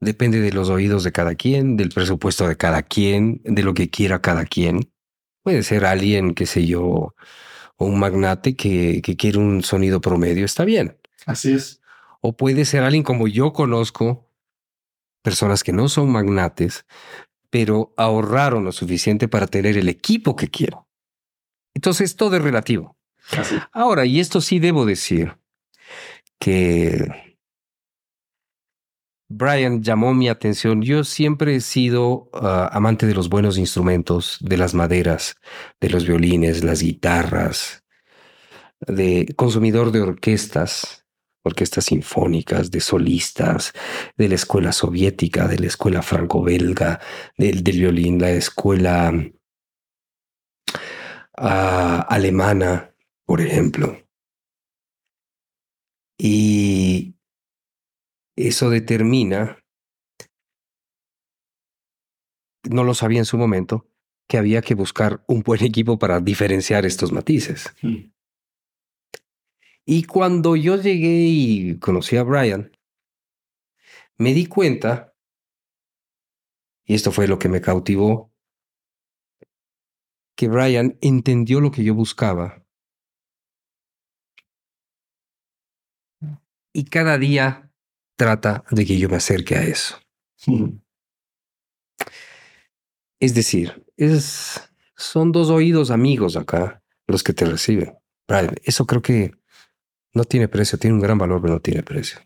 depende 0.00 0.40
de 0.40 0.52
los 0.52 0.68
oídos 0.68 1.04
de 1.04 1.12
cada 1.12 1.34
quien, 1.34 1.76
del 1.76 1.90
presupuesto 1.90 2.48
de 2.48 2.56
cada 2.56 2.82
quien, 2.82 3.40
de 3.44 3.62
lo 3.62 3.74
que 3.74 3.90
quiera 3.90 4.20
cada 4.20 4.44
quien. 4.44 4.90
Puede 5.42 5.62
ser 5.62 5.84
alguien, 5.84 6.34
qué 6.34 6.46
sé 6.46 6.66
yo, 6.66 7.14
o 7.76 7.84
un 7.84 7.98
magnate 7.98 8.56
que, 8.56 9.00
que 9.02 9.16
quiere 9.16 9.38
un 9.38 9.62
sonido 9.62 10.00
promedio, 10.00 10.44
está 10.44 10.64
bien. 10.64 10.98
Así 11.26 11.52
es. 11.52 11.80
O 12.20 12.36
puede 12.36 12.64
ser 12.64 12.82
alguien 12.82 13.02
como 13.02 13.28
yo 13.28 13.52
conozco, 13.52 14.30
personas 15.22 15.62
que 15.62 15.72
no 15.72 15.88
son 15.88 16.10
magnates, 16.10 16.84
pero 17.50 17.94
ahorraron 17.96 18.64
lo 18.64 18.72
suficiente 18.72 19.28
para 19.28 19.46
tener 19.46 19.76
el 19.76 19.88
equipo 19.88 20.36
que 20.36 20.48
quiero. 20.48 20.86
Entonces, 21.74 22.16
todo 22.16 22.36
es 22.36 22.42
relativo. 22.42 22.96
Así. 23.32 23.56
Ahora, 23.72 24.04
y 24.06 24.20
esto 24.20 24.40
sí 24.40 24.58
debo 24.58 24.86
decir, 24.86 25.36
que 26.38 27.29
Brian 29.32 29.80
llamó 29.80 30.12
mi 30.12 30.28
atención. 30.28 30.82
Yo 30.82 31.04
siempre 31.04 31.54
he 31.54 31.60
sido 31.60 32.28
ah, 32.34 32.68
amante 32.72 33.06
de 33.06 33.14
los 33.14 33.28
buenos 33.28 33.58
instrumentos, 33.58 34.38
de 34.40 34.56
las 34.56 34.74
maderas, 34.74 35.36
de 35.80 35.88
los 35.88 36.04
violines, 36.04 36.64
las 36.64 36.82
guitarras, 36.82 37.84
de 38.80 39.32
consumidor 39.36 39.92
de 39.92 40.00
orquestas, 40.00 41.06
orquestas 41.44 41.84
sinfónicas, 41.84 42.72
de 42.72 42.80
solistas, 42.80 43.72
de 44.16 44.28
la 44.28 44.34
escuela 44.34 44.72
soviética, 44.72 45.46
de 45.46 45.60
la 45.60 45.68
escuela 45.68 46.02
franco-belga, 46.02 47.00
del, 47.38 47.62
violín, 47.62 48.20
la 48.20 48.32
escuela 48.32 49.12
ah, 51.36 52.04
alemana, 52.08 52.96
por 53.24 53.40
ejemplo. 53.40 53.96
Y 56.18 57.09
eso 58.48 58.70
determina, 58.70 59.58
no 62.70 62.84
lo 62.84 62.94
sabía 62.94 63.18
en 63.18 63.24
su 63.24 63.36
momento, 63.36 63.88
que 64.28 64.38
había 64.38 64.62
que 64.62 64.74
buscar 64.74 65.24
un 65.26 65.42
buen 65.42 65.64
equipo 65.64 65.98
para 65.98 66.20
diferenciar 66.20 66.86
estos 66.86 67.12
matices. 67.12 67.74
Mm. 67.82 68.12
Y 69.84 70.04
cuando 70.04 70.54
yo 70.54 70.76
llegué 70.76 71.26
y 71.26 71.78
conocí 71.78 72.16
a 72.16 72.22
Brian, 72.22 72.70
me 74.18 74.34
di 74.34 74.46
cuenta, 74.46 75.14
y 76.84 76.94
esto 76.94 77.10
fue 77.10 77.26
lo 77.26 77.38
que 77.38 77.48
me 77.48 77.60
cautivó, 77.60 78.32
que 80.36 80.48
Brian 80.48 80.96
entendió 81.00 81.60
lo 81.60 81.70
que 81.70 81.82
yo 81.82 81.94
buscaba. 81.94 82.64
Y 86.72 86.84
cada 86.84 87.18
día 87.18 87.69
trata 88.20 88.64
de 88.70 88.84
que 88.84 88.98
yo 88.98 89.08
me 89.08 89.16
acerque 89.16 89.56
a 89.56 89.62
eso. 89.62 89.98
Es 93.22 93.34
decir, 93.34 93.84
es, 93.98 94.72
son 94.96 95.30
dos 95.32 95.50
oídos 95.50 95.90
amigos 95.90 96.36
acá 96.36 96.82
los 97.06 97.22
que 97.22 97.32
te 97.34 97.44
reciben. 97.44 97.98
Eso 98.64 98.86
creo 98.86 99.02
que 99.02 99.32
no 100.14 100.24
tiene 100.24 100.48
precio, 100.48 100.78
tiene 100.78 100.94
un 100.94 101.02
gran 101.02 101.18
valor, 101.18 101.40
pero 101.42 101.54
no 101.54 101.60
tiene 101.60 101.82
precio. 101.82 102.18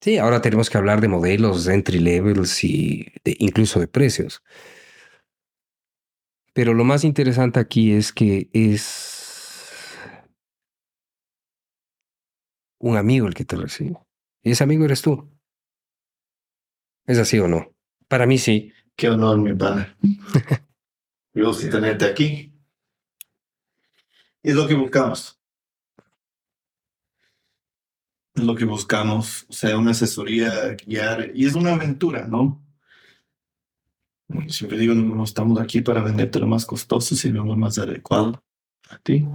Sí, 0.00 0.18
ahora 0.18 0.40
tenemos 0.40 0.70
que 0.70 0.78
hablar 0.78 1.00
de 1.00 1.08
modelos, 1.08 1.64
de 1.64 1.74
entry 1.74 1.98
levels 1.98 2.62
y 2.62 3.06
de- 3.24 3.36
incluso 3.40 3.80
de 3.80 3.88
precios. 3.88 4.42
Pero 6.52 6.72
lo 6.74 6.84
más 6.84 7.02
interesante 7.04 7.58
aquí 7.60 7.92
es 7.92 8.12
que 8.12 8.48
es 8.52 9.17
un 12.78 12.96
amigo 12.96 13.26
el 13.26 13.34
que 13.34 13.44
te 13.44 13.56
recibe. 13.56 13.98
Y 14.42 14.52
ese 14.52 14.64
amigo 14.64 14.84
eres 14.84 15.02
tú. 15.02 15.28
¿Es 17.06 17.18
así 17.18 17.38
o 17.38 17.48
no? 17.48 17.72
Para 18.06 18.26
mí 18.26 18.38
sí. 18.38 18.72
Qué 18.96 19.08
honor, 19.08 19.38
mi 19.38 19.54
padre. 19.54 19.96
Me 21.32 21.44
gusta 21.44 21.70
tenerte 21.70 22.04
aquí. 22.04 22.52
Es 24.42 24.54
lo 24.54 24.66
que 24.66 24.74
buscamos. 24.74 25.38
Es 28.34 28.44
lo 28.44 28.54
que 28.54 28.64
buscamos, 28.64 29.46
o 29.48 29.52
sea, 29.52 29.76
una 29.76 29.90
asesoría, 29.90 30.76
guiar, 30.86 31.32
y 31.34 31.46
es 31.46 31.54
una 31.54 31.74
aventura, 31.74 32.26
¿no? 32.28 32.64
Siempre 34.48 34.78
digo, 34.78 34.94
no 34.94 35.24
estamos 35.24 35.58
aquí 35.60 35.80
para 35.80 36.02
venderte 36.02 36.38
lo 36.38 36.46
más 36.46 36.66
costoso, 36.66 37.16
sino 37.16 37.44
lo 37.44 37.56
más 37.56 37.78
adecuado 37.78 38.42
a 38.90 38.98
ti. 38.98 39.26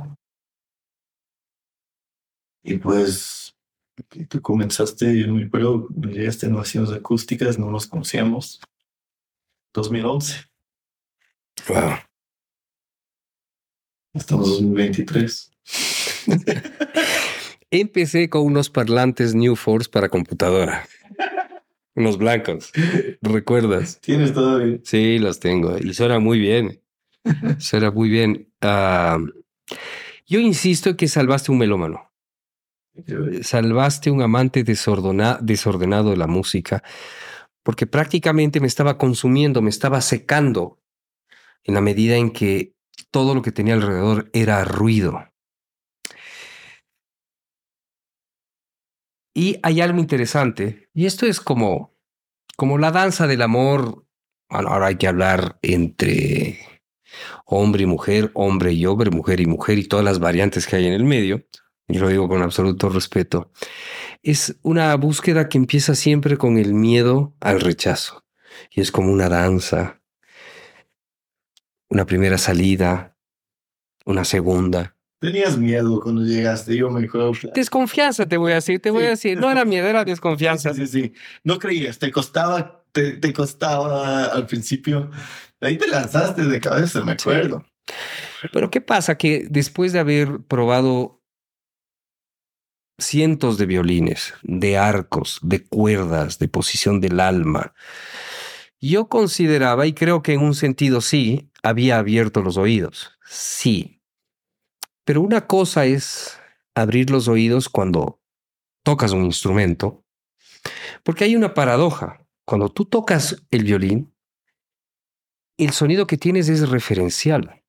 Y 2.63 2.77
pues, 2.77 3.55
tú 4.29 4.41
comenzaste, 4.41 5.19
yo 5.19 5.27
no 5.27 5.35
me 5.35 5.45
acuerdo, 5.45 5.87
llegaste 5.89 6.45
en 6.45 6.53
Naciones 6.53 6.91
Acústicas, 6.91 7.59
no 7.59 7.69
nos 7.69 7.87
conocíamos. 7.87 8.61
2011. 9.73 10.45
Wow. 11.67 11.93
Estamos 14.13 14.47
en 14.59 14.73
2023. 14.73 15.51
Empecé 17.71 18.29
con 18.29 18.43
unos 18.43 18.69
parlantes 18.69 19.33
New 19.33 19.55
Force 19.55 19.89
para 19.89 20.07
computadora. 20.07 20.87
Unos 21.95 22.17
blancos. 22.17 22.71
¿Recuerdas? 23.21 23.99
¿Tienes 23.99 24.33
todavía? 24.33 24.79
Sí, 24.83 25.19
los 25.19 25.39
tengo. 25.39 25.77
Y 25.77 25.93
suena 25.93 26.19
muy 26.19 26.39
bien. 26.39 26.79
Suena 27.57 27.91
muy 27.91 28.09
bien. 28.09 28.47
Ah, 28.61 29.17
yo 30.27 30.39
insisto 30.39 30.95
que 30.95 31.07
salvaste 31.07 31.51
un 31.51 31.57
melómano. 31.57 32.12
Salvaste 33.41 34.11
un 34.11 34.21
amante 34.21 34.63
desordena- 34.63 35.39
desordenado 35.41 36.11
de 36.11 36.17
la 36.17 36.27
música, 36.27 36.83
porque 37.63 37.87
prácticamente 37.87 38.59
me 38.59 38.67
estaba 38.67 38.97
consumiendo, 38.97 39.61
me 39.61 39.69
estaba 39.69 40.01
secando 40.01 40.79
en 41.63 41.73
la 41.73 41.81
medida 41.81 42.15
en 42.17 42.31
que 42.31 42.75
todo 43.09 43.33
lo 43.33 43.41
que 43.41 43.51
tenía 43.51 43.73
alrededor 43.73 44.29
era 44.33 44.63
ruido. 44.63 45.27
Y 49.35 49.59
hay 49.63 49.81
algo 49.81 49.99
interesante, 49.99 50.89
y 50.93 51.07
esto 51.07 51.25
es 51.25 51.41
como, 51.41 51.95
como 52.55 52.77
la 52.77 52.91
danza 52.91 53.25
del 53.25 53.41
amor. 53.41 54.05
Bueno, 54.49 54.69
ahora 54.69 54.87
hay 54.87 54.97
que 54.97 55.07
hablar 55.07 55.57
entre 55.63 56.59
hombre 57.45 57.83
y 57.83 57.85
mujer, 57.87 58.29
hombre 58.35 58.73
y 58.73 58.85
hombre, 58.85 59.09
mujer 59.09 59.39
y 59.39 59.47
mujer, 59.47 59.79
y 59.79 59.87
todas 59.87 60.05
las 60.05 60.19
variantes 60.19 60.67
que 60.67 60.75
hay 60.75 60.85
en 60.85 60.93
el 60.93 61.03
medio. 61.03 61.43
Y 61.87 61.97
lo 61.99 62.07
digo 62.07 62.27
con 62.29 62.41
absoluto 62.41 62.89
respeto. 62.89 63.51
Es 64.21 64.55
una 64.61 64.95
búsqueda 64.95 65.49
que 65.49 65.57
empieza 65.57 65.95
siempre 65.95 66.37
con 66.37 66.57
el 66.57 66.73
miedo 66.73 67.35
al 67.41 67.59
rechazo. 67.61 68.23
Y 68.71 68.81
es 68.81 68.91
como 68.91 69.11
una 69.11 69.29
danza. 69.29 70.01
Una 71.89 72.05
primera 72.05 72.37
salida, 72.37 73.17
una 74.05 74.25
segunda, 74.25 74.95
Tenías 75.19 75.57
miedo 75.57 76.01
cuando 76.01 76.21
llegaste, 76.21 76.75
yo 76.75 76.89
me 76.89 77.05
acuerdo. 77.05 77.31
Desconfianza, 77.55 78.25
te 78.25 78.35
voy 78.35 78.51
a 78.51 78.55
decir, 78.55 78.81
te 78.81 78.91
voy 78.91 79.05
a 79.05 79.09
decir. 79.11 79.39
No 79.39 79.49
era 79.49 79.63
miedo, 79.63 79.87
era 79.87 80.03
desconfianza. 80.03 80.73
Sí, 80.73 80.85
sí, 80.85 81.01
sí. 81.01 81.13
No 81.45 81.59
creías, 81.59 81.97
te 81.97 82.11
costaba, 82.11 82.83
te, 82.91 83.13
te 83.13 83.31
costaba 83.31 84.25
al 84.25 84.45
principio. 84.47 85.09
Ahí 85.61 85.77
te 85.77 85.87
lanzaste 85.87 86.43
de 86.43 86.59
cabeza, 86.59 87.05
me 87.05 87.13
Sí. 87.13 87.29
acuerdo. 87.29 87.65
Pero 88.51 88.69
¿qué 88.69 88.81
pasa? 88.81 89.17
Que 89.17 89.47
después 89.49 89.93
de 89.93 89.99
haber 89.99 90.41
probado 90.41 91.22
cientos 92.97 93.57
de 93.57 93.65
violines, 93.65 94.33
de 94.43 94.77
arcos, 94.77 95.39
de 95.41 95.63
cuerdas, 95.63 96.39
de 96.39 96.47
posición 96.47 97.01
del 97.01 97.19
alma, 97.19 97.73
yo 98.79 99.07
consideraba, 99.07 99.87
y 99.87 99.93
creo 99.93 100.21
que 100.21 100.33
en 100.33 100.41
un 100.41 100.55
sentido 100.55 100.99
sí, 100.99 101.49
había 101.63 101.99
abierto 101.99 102.41
los 102.41 102.57
oídos. 102.57 103.17
Sí. 103.25 104.01
Pero 105.05 105.21
una 105.21 105.47
cosa 105.47 105.85
es 105.85 106.37
abrir 106.75 107.09
los 107.09 107.27
oídos 107.27 107.69
cuando 107.69 108.19
tocas 108.83 109.11
un 109.11 109.23
instrumento, 109.23 110.03
porque 111.03 111.23
hay 111.23 111.35
una 111.35 111.53
paradoja. 111.53 112.25
Cuando 112.45 112.69
tú 112.69 112.85
tocas 112.85 113.41
el 113.51 113.63
violín, 113.63 114.13
el 115.57 115.71
sonido 115.71 116.07
que 116.07 116.17
tienes 116.17 116.49
es 116.49 116.67
referencial. 116.69 117.63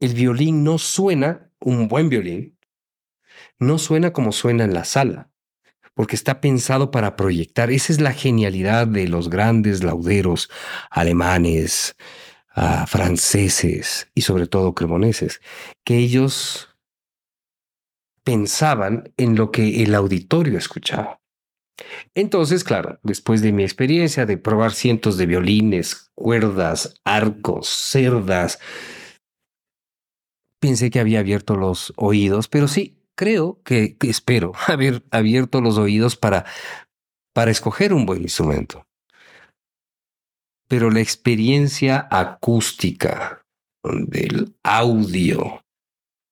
El 0.00 0.14
violín 0.14 0.62
no 0.62 0.78
suena, 0.78 1.50
un 1.60 1.88
buen 1.88 2.08
violín, 2.08 2.57
no 3.58 3.78
suena 3.78 4.12
como 4.12 4.32
suena 4.32 4.64
en 4.64 4.74
la 4.74 4.84
sala, 4.84 5.30
porque 5.94 6.16
está 6.16 6.40
pensado 6.40 6.90
para 6.90 7.16
proyectar. 7.16 7.70
Esa 7.70 7.92
es 7.92 8.00
la 8.00 8.12
genialidad 8.12 8.86
de 8.86 9.08
los 9.08 9.30
grandes 9.30 9.82
lauderos 9.82 10.50
alemanes, 10.90 11.96
ah, 12.54 12.86
franceses 12.86 14.08
y 14.14 14.22
sobre 14.22 14.46
todo 14.46 14.74
cremoneses, 14.74 15.40
que 15.84 15.98
ellos 15.98 16.68
pensaban 18.24 19.12
en 19.16 19.36
lo 19.36 19.50
que 19.50 19.82
el 19.82 19.94
auditorio 19.94 20.58
escuchaba. 20.58 21.20
Entonces, 22.14 22.64
claro, 22.64 22.98
después 23.02 23.40
de 23.40 23.52
mi 23.52 23.62
experiencia 23.62 24.26
de 24.26 24.36
probar 24.36 24.72
cientos 24.72 25.16
de 25.16 25.26
violines, 25.26 26.10
cuerdas, 26.14 27.00
arcos, 27.04 27.68
cerdas, 27.68 28.58
pensé 30.60 30.90
que 30.90 31.00
había 31.00 31.20
abierto 31.20 31.56
los 31.56 31.92
oídos, 31.96 32.48
pero 32.48 32.68
sí, 32.68 32.97
creo 33.18 33.60
que, 33.64 33.98
que 33.98 34.08
espero 34.08 34.52
haber 34.68 35.04
abierto 35.10 35.60
los 35.60 35.76
oídos 35.76 36.16
para, 36.16 36.46
para 37.34 37.50
escoger 37.50 37.92
un 37.92 38.06
buen 38.06 38.22
instrumento. 38.22 38.86
Pero 40.68 40.90
la 40.90 41.00
experiencia 41.00 42.06
acústica 42.10 43.44
del 43.82 44.54
audio 44.62 45.64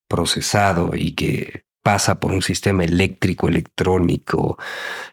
procesado 0.08 0.90
y 0.94 1.14
que 1.14 1.64
pasa 1.82 2.20
por 2.20 2.32
un 2.32 2.42
sistema 2.42 2.84
eléctrico, 2.84 3.48
electrónico 3.48 4.58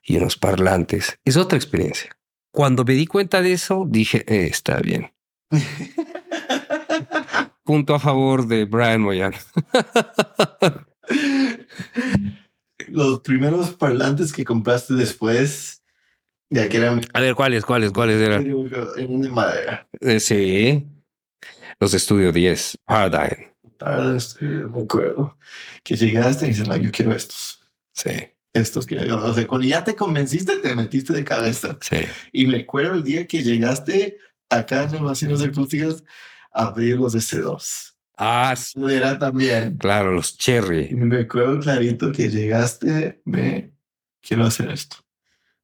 y 0.04 0.18
unos 0.18 0.38
parlantes, 0.38 1.18
es 1.26 1.38
otra 1.38 1.58
experiencia. 1.58 2.16
Cuando 2.52 2.84
me 2.84 2.94
di 2.94 3.08
cuenta 3.08 3.42
de 3.42 3.54
eso, 3.54 3.86
dije, 3.88 4.24
"Eh, 4.28 4.48
está 4.48 4.80
bien. 4.80 5.12
Punto 7.64 7.96
a 7.96 8.00
favor 8.00 8.46
de 8.46 8.66
Brian 8.66 9.02
Moyan. 9.02 9.34
Los 12.88 13.22
primeros 13.22 13.72
parlantes 13.72 14.34
que 14.34 14.44
compraste 14.44 14.94
después, 14.96 15.82
ya 16.50 16.68
que 16.70 16.78
eran, 16.78 17.02
A 17.14 17.22
ver, 17.22 17.36
¿cuáles, 17.36 17.64
cuáles, 17.66 17.92
cuáles 17.92 18.22
eran? 18.22 18.46
eran 18.98 19.22
de 19.22 19.30
madera. 19.30 19.88
Eh, 20.02 20.20
sí. 20.20 20.86
Los 21.80 21.94
Estudio 21.94 22.32
10, 22.32 22.78
Paradigm. 22.86 23.50
Sí, 24.20 24.46
me 24.46 24.84
acuerdo. 24.84 25.38
Que 25.84 25.96
llegaste 25.96 26.46
y 26.46 26.50
dices, 26.50 26.68
no, 26.68 26.76
yo 26.78 26.92
quiero 26.92 27.14
estos. 27.14 27.60
Sí, 27.94 28.12
Estos 28.54 28.86
que 28.86 28.98
o 29.12 29.34
sea, 29.34 29.48
cuando 29.48 29.68
ya 29.68 29.84
te 29.84 29.96
convenciste, 29.96 30.58
te 30.58 30.76
metiste 30.76 31.14
de 31.14 31.24
cabeza. 31.24 31.78
sí. 31.82 31.98
Y 32.32 32.48
me 32.48 32.60
acuerdo 32.62 32.96
el 32.96 33.04
día 33.04 33.28
que 33.28 33.44
llegaste 33.44 34.18
acá 34.50 34.84
en 34.84 34.96
Almacenes 34.96 35.42
Acústicas 35.42 36.04
a 36.54 36.68
abrir 36.68 36.98
los 36.98 37.14
S2. 37.16 37.93
Ah, 38.18 38.54
sí, 38.56 38.80
Era 38.90 39.18
también. 39.18 39.78
claro, 39.78 40.12
los 40.12 40.34
Y 40.34 40.38
Cherry. 40.38 40.90
me 40.96 41.22
acuerdo 41.22 41.60
clarito 41.60 42.12
que 42.12 42.30
llegaste, 42.30 43.22
me 43.26 43.74
quiero 44.22 44.46
hacer 44.46 44.70
esto. 44.72 44.98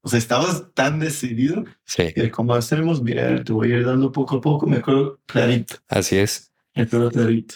O 0.01 0.09
sea, 0.09 0.17
estabas 0.17 0.73
tan 0.73 0.99
decidido 0.99 1.65
Sí, 1.83 2.13
que 2.13 2.31
como 2.31 2.53
hacemos, 2.55 3.01
mira, 3.03 3.43
te 3.43 3.51
voy 3.53 3.71
a 3.73 3.77
ir 3.77 3.85
dando 3.85 4.11
poco 4.11 4.37
a 4.37 4.41
poco, 4.41 4.65
me 4.65 4.77
acuerdo 4.77 5.19
clarito, 5.25 5.75
así 5.87 6.17
es. 6.17 6.51
me 6.73 6.83
acuerdo 6.83 7.11
clarito. 7.11 7.55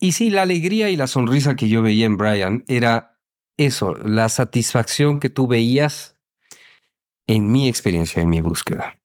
Y 0.00 0.12
sí, 0.12 0.30
la 0.30 0.42
alegría 0.42 0.90
y 0.90 0.96
la 0.96 1.06
sonrisa 1.06 1.56
que 1.56 1.68
yo 1.68 1.82
veía 1.82 2.06
en 2.06 2.16
Brian 2.16 2.64
era 2.68 3.18
eso, 3.56 3.94
la 3.94 4.28
satisfacción 4.28 5.20
que 5.20 5.30
tú 5.30 5.46
veías 5.46 6.16
en 7.26 7.52
mi 7.52 7.68
experiencia, 7.68 8.20
en 8.22 8.28
mi 8.30 8.40
búsqueda. 8.40 8.98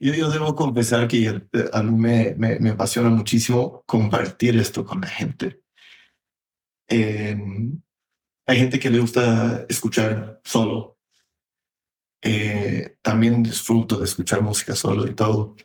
Yo, 0.00 0.14
yo 0.14 0.30
debo 0.30 0.54
confesar 0.54 1.08
que 1.08 1.26
eh, 1.26 1.42
a 1.72 1.82
mí 1.82 1.92
me, 1.92 2.34
me, 2.36 2.58
me 2.58 2.70
apasiona 2.70 3.08
muchísimo 3.10 3.82
compartir 3.86 4.56
esto 4.58 4.84
con 4.84 5.00
la 5.00 5.08
gente. 5.08 5.62
Eh, 6.88 7.36
hay 8.46 8.58
gente 8.58 8.78
que 8.78 8.90
le 8.90 9.00
gusta 9.00 9.66
escuchar 9.68 10.40
solo. 10.44 10.98
Eh, 12.22 12.98
también 13.02 13.42
disfruto 13.42 13.98
de 13.98 14.04
escuchar 14.04 14.42
música 14.42 14.74
solo 14.74 15.06
y 15.06 15.14
todo. 15.14 15.56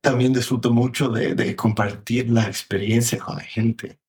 También 0.00 0.32
disfruto 0.32 0.72
mucho 0.72 1.08
de, 1.08 1.34
de 1.34 1.56
compartir 1.56 2.30
la 2.30 2.46
experiencia 2.46 3.18
con 3.18 3.36
la 3.36 3.42
gente 3.42 4.00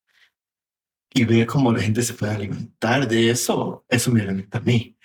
y 1.12 1.24
ver 1.24 1.46
cómo 1.46 1.72
la 1.72 1.82
gente 1.82 2.02
se 2.02 2.14
puede 2.14 2.34
alimentar 2.34 3.06
de 3.08 3.30
eso. 3.30 3.84
Eso 3.88 4.12
me 4.12 4.22
alimenta 4.22 4.58
a 4.58 4.62
mí. 4.62 4.96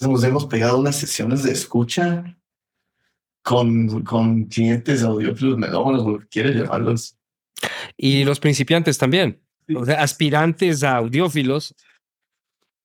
Nos 0.00 0.24
hemos 0.24 0.46
pegado 0.46 0.78
unas 0.78 0.96
sesiones 0.96 1.42
de 1.42 1.52
escucha 1.52 2.36
con, 3.42 4.02
con 4.04 4.44
clientes 4.44 5.02
audiófilos 5.02 5.58
melómanos, 5.58 6.06
lo 6.06 6.18
que 6.20 6.26
quieras 6.28 6.54
llamarlos. 6.56 7.16
Y 7.96 8.24
los 8.24 8.40
principiantes 8.40 8.98
también, 8.98 9.40
Sí. 9.68 9.76
o 9.76 9.84
sea, 9.84 10.02
aspirantes 10.02 10.82
a 10.82 10.96
audiófilos. 10.96 11.74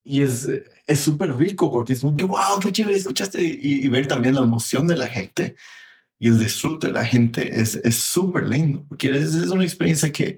Y 0.03 0.21
es 0.21 0.47
es 0.85 0.99
súper 1.01 1.35
rico 1.35 1.71
porque 1.71 1.93
es 1.93 2.03
un 2.03 2.15
wow, 2.15 2.59
qué 2.61 2.71
chévere 2.71 2.95
escuchaste 2.95 3.41
y, 3.43 3.85
y 3.85 3.87
ver 3.89 4.07
también 4.07 4.35
la 4.35 4.41
emoción 4.41 4.87
de 4.87 4.95
la 4.95 5.07
gente 5.07 5.55
y 6.19 6.29
el 6.29 6.39
disfrute 6.39 6.87
de 6.87 6.93
la 6.93 7.03
gente 7.03 7.59
es 7.59 7.75
es 7.75 7.95
súper 7.95 8.47
lindo 8.47 8.85
porque 8.87 9.09
es, 9.09 9.33
es 9.35 9.49
una 9.49 9.63
experiencia 9.63 10.11
que 10.11 10.37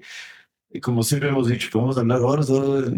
Y 0.72 0.80
como 0.80 1.02
siempre 1.02 1.30
hemos 1.30 1.48
dicho, 1.48 1.68
podemos 1.72 1.98
hablar 1.98 2.20
horas, 2.20 2.48
horas, 2.48 2.92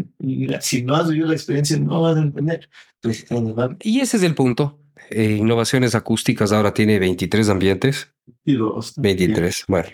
si 0.61 0.83
no 0.83 0.95
has 0.95 1.09
vivido 1.09 1.27
la 1.27 1.33
experiencia, 1.33 1.77
no 1.77 2.01
vas 2.01 2.17
a 2.17 2.21
entender. 2.21 2.69
Entonces, 3.01 3.77
Y 3.81 3.99
ese 3.99 4.17
es 4.17 4.23
el 4.23 4.35
punto. 4.35 4.79
Eh, 5.09 5.37
innovaciones 5.39 5.95
acústicas 5.95 6.51
ahora 6.51 6.73
tiene 6.73 6.99
23 6.99 7.49
ambientes. 7.49 8.13
y 8.45 8.55
dos. 8.55 8.93
23, 8.97 9.65
bueno, 9.67 9.89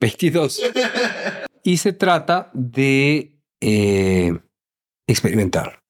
22. 0.00 0.62
Y 1.62 1.76
se 1.76 1.92
trata 1.92 2.50
de 2.54 3.38
eh, 3.60 4.38
experimentar. 5.06 5.82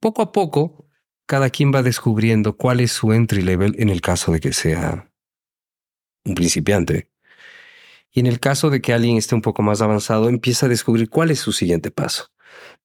Poco 0.00 0.22
a 0.22 0.32
poco, 0.32 0.88
cada 1.26 1.50
quien 1.50 1.74
va 1.74 1.82
descubriendo 1.82 2.56
cuál 2.56 2.80
es 2.80 2.92
su 2.92 3.12
entry 3.12 3.42
level 3.42 3.74
en 3.78 3.88
el 3.88 4.00
caso 4.00 4.32
de 4.32 4.40
que 4.40 4.52
sea 4.52 5.10
un 6.24 6.34
principiante. 6.34 7.10
Y 8.18 8.20
en 8.20 8.26
el 8.26 8.40
caso 8.40 8.68
de 8.68 8.80
que 8.80 8.92
alguien 8.92 9.16
esté 9.16 9.36
un 9.36 9.42
poco 9.42 9.62
más 9.62 9.80
avanzado, 9.80 10.28
empieza 10.28 10.66
a 10.66 10.68
descubrir 10.68 11.08
cuál 11.08 11.30
es 11.30 11.38
su 11.38 11.52
siguiente 11.52 11.92
paso. 11.92 12.32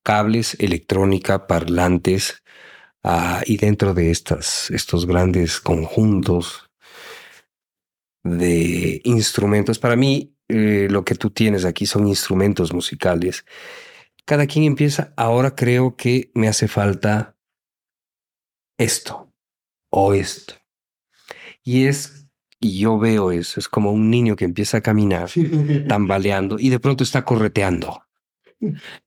Cables, 0.04 0.56
electrónica, 0.60 1.48
parlantes, 1.48 2.44
ah, 3.02 3.42
y 3.48 3.58
dentro 3.58 3.96
de 3.96 4.12
estas, 4.12 4.70
estos 4.70 5.08
grandes 5.08 5.60
conjuntos 5.60 6.70
de 8.24 9.02
instrumentos, 9.06 9.80
para 9.80 9.96
mí 9.96 10.38
eh, 10.50 10.88
lo 10.92 11.04
que 11.04 11.16
tú 11.16 11.32
tienes 11.32 11.66
aquí 11.66 11.88
son 11.88 12.08
instrumentos 12.08 12.72
musicales. 12.72 13.44
Cada 14.26 14.46
quien 14.46 14.66
empieza, 14.66 15.16
ahora 15.18 15.56
creo 15.56 15.96
que 15.96 16.30
me 16.36 16.48
hace 16.48 16.68
falta 16.68 17.36
esto 18.78 19.34
o 19.90 20.14
esto. 20.14 20.54
Y 21.64 21.88
es, 21.88 22.23
y 22.64 22.80
yo 22.80 22.98
veo 22.98 23.32
eso, 23.32 23.60
es 23.60 23.68
como 23.68 23.92
un 23.92 24.10
niño 24.10 24.36
que 24.36 24.46
empieza 24.46 24.78
a 24.78 24.82
caminar 24.82 25.30
tambaleando 25.88 26.58
y 26.60 26.70
de 26.70 26.80
pronto 26.80 27.04
está 27.04 27.26
correteando. 27.26 28.04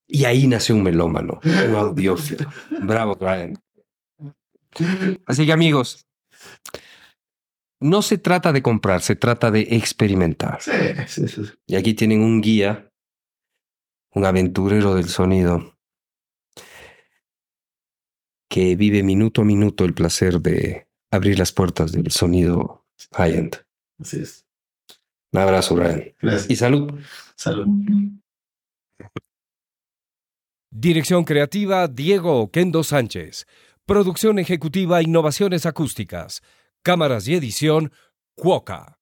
Y 0.07 0.25
ahí 0.25 0.47
nació 0.47 0.75
un 0.75 0.83
melómano, 0.83 1.41
un 1.43 1.75
audiófilo. 1.75 2.51
Bravo, 2.83 3.17
Brian. 3.17 3.59
Así 5.25 5.47
que 5.47 5.53
amigos, 5.53 6.07
no 7.81 8.03
se 8.03 8.19
trata 8.19 8.53
de 8.53 8.63
comprar, 8.63 9.01
se 9.01 9.17
trata 9.17 9.51
de 9.51 9.61
experimentar. 9.71 10.61
Sí, 10.61 10.73
sí, 11.07 11.29
sí. 11.29 11.43
Y 11.67 11.77
aquí 11.77 11.95
tienen 11.95 12.21
un 12.21 12.41
guía, 12.41 12.93
un 14.13 14.27
aventurero 14.27 14.95
del 14.95 15.09
sonido, 15.09 15.79
que 18.49 18.77
vive 18.77 19.03
minuto 19.03 19.43
a 19.43 19.45
minuto 19.45 19.85
el 19.85 19.95
placer 19.95 20.41
de 20.41 20.89
abrir 21.11 21.39
las 21.39 21.53
puertas 21.53 21.93
del 21.93 22.11
sonido 22.11 22.86
high-end. 23.13 23.65
Así 24.01 24.21
es. 24.21 24.47
Un 25.33 25.41
abrazo, 25.41 25.75
Brian. 25.75 26.15
Gracias. 26.21 26.51
Y 26.51 26.57
salud. 26.57 27.01
Salud. 27.35 27.67
Dirección 30.71 31.25
creativa 31.25 31.89
Diego 31.89 32.41
Oquendo 32.41 32.85
Sánchez. 32.85 33.47
Producción 33.87 34.39
ejecutiva 34.39 35.03
Innovaciones 35.03 35.65
Acústicas. 35.65 36.43
Cámaras 36.83 37.29
y 37.29 37.35
edición 37.35 37.93
Cuoca. 38.35 38.95